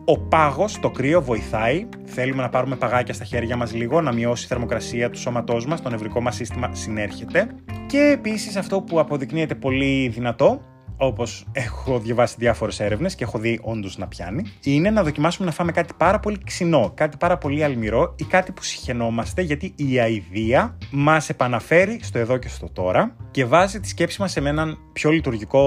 ο 0.06 0.20
πάγος, 0.20 0.80
το 0.80 0.89
κρύο, 0.89 1.22
βοηθάει. 1.22 1.88
Θέλουμε 2.06 2.42
να 2.42 2.50
πάρουμε 2.50 2.76
παγάκια 2.76 3.13
στα 3.13 3.24
χέρια 3.24 3.58
μας 3.58 3.74
λίγο, 3.74 4.02
να 4.02 4.12
μειώσει 4.12 4.44
η 4.44 4.48
θερμοκρασία 4.48 5.10
του 5.10 5.20
σώματός 5.20 5.66
μας, 5.66 5.82
το 5.82 5.89
νευρικό 5.89 6.22
μας 6.22 6.36
σύστημα 6.36 6.70
συνέρχεται. 6.74 7.48
Και 7.88 8.00
επίσης 8.00 8.56
αυτό 8.56 8.82
που 8.82 9.00
αποδεικνύεται 9.00 9.56
πολύ 9.56 10.08
δυνατό, 10.08 10.62
όπως 10.98 11.46
έχω 11.52 12.00
διαβάσει 12.00 12.36
διάφορες 12.39 12.80
έρευνες 12.80 13.16
και 13.16 13.24
έχω 13.24 13.39
δει 13.39 13.60
όντως 13.63 13.98
να 13.98 14.08
πιάνει, 14.08 14.44
είναι 14.63 14.89
να 14.89 15.04
δοκιμάσουμε 15.04 15.48
να 15.48 15.54
φάμε 15.54 15.72
κάτι 15.72 15.94
πάρα 15.98 16.20
πολύ 16.20 16.38
ξινό, 16.46 16.92
κάτι 16.96 17.18
πάρα 17.18 17.38
πολύ 17.38 17.63
αλμυρό 17.63 18.16
ή 18.18 18.24
κάτι 18.24 18.52
που 18.52 18.63
συχαινόμαστε, 18.63 19.42
γιατί 19.42 19.74
η 19.76 20.00
αηδία 20.00 20.78
μας 20.92 21.30
επαναφέρει 21.30 22.00
στο 22.04 22.20
εδώ 22.20 22.38
και 22.38 22.48
στο 22.48 22.70
τώρα 22.70 23.16
και 23.32 23.46
βάζει 23.46 23.80
τη 23.80 23.88
σκέψη 23.88 24.22
μας 24.22 24.32
σε 24.32 24.39
έναν 24.39 24.78
πιο 24.94 25.12
λειτουργικό 25.12 25.62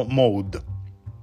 mode. 0.00 0.60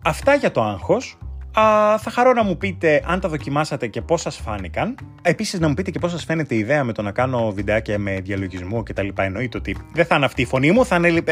Αυτά 0.03 0.33
για 0.33 0.51
το 0.51 0.63
άγχος. 0.63 1.17
Α, 1.59 1.97
θα 1.97 2.09
χαρώ 2.09 2.33
να 2.33 2.43
μου 2.43 2.57
πείτε 2.57 3.03
αν 3.05 3.19
τα 3.19 3.29
δοκιμάσατε 3.29 3.87
και 3.87 4.01
πώς 4.01 4.21
σας 4.21 4.37
φάνηκαν. 4.37 4.95
Επίσης 5.21 5.59
να 5.59 5.67
μου 5.67 5.73
πείτε 5.73 5.91
και 5.91 5.99
πώς 5.99 6.11
σας 6.11 6.23
φαίνεται 6.23 6.55
η 6.55 6.57
ιδέα 6.57 6.83
με 6.83 6.93
το 6.93 7.01
να 7.01 7.11
κάνω 7.11 7.51
βιντεάκια 7.51 7.99
με 7.99 8.19
διαλογισμό 8.19 8.83
και 8.83 8.93
τα 8.93 9.03
λοιπά. 9.03 9.23
Εννοείται 9.23 9.57
ότι 9.57 9.77
δεν 9.93 10.05
θα 10.05 10.15
είναι 10.15 10.25
αυτή 10.25 10.41
η 10.41 10.45
φωνή 10.45 10.71
μου, 10.71 10.85
θα, 10.85 10.95
είναι, 10.95 11.23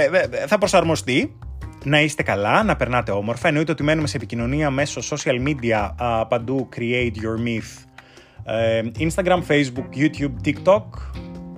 θα 0.47 0.57
προσαρμοστεί. 0.57 1.35
Να 1.83 2.01
είστε 2.01 2.23
καλά, 2.23 2.63
να 2.63 2.75
περνάτε 2.75 3.11
όμορφα. 3.11 3.47
Εννοείται 3.47 3.71
ότι 3.71 3.83
μένουμε 3.83 4.07
σε 4.07 4.17
επικοινωνία 4.17 4.69
μέσω 4.69 5.01
social 5.15 5.47
media 5.47 5.89
παντού 6.27 6.69
Create 6.75 7.11
Your 7.11 7.47
Myth. 7.47 7.85
Ε, 8.45 8.81
Instagram, 8.99 9.39
Facebook, 9.47 9.97
YouTube, 9.97 10.33
TikTok. 10.45 10.85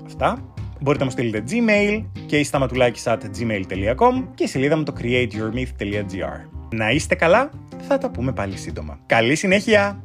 Αυτά. 0.06 0.54
Μπορείτε 0.82 1.04
να 1.04 1.10
μου 1.10 1.12
στείλετε 1.12 1.44
Gmail 1.50 2.06
και 2.26 2.38
η 2.38 2.44
σταματουλάκης 2.44 3.04
at 3.06 3.18
gmail.com 3.18 4.28
και 4.36 4.44
η 4.44 4.48
σελίδα 4.48 4.78
μου 4.78 4.84
το 4.84 4.94
createyourmyth.gr. 5.02 6.59
Να 6.72 6.90
είστε 6.92 7.16
καλά 7.16 7.50
θα 7.88 7.98
τα 7.98 8.10
πούμε 8.10 8.32
πάλι 8.32 8.58
σύντομα. 8.58 9.00
Καλή 9.06 9.36
συνέχεια! 9.36 10.04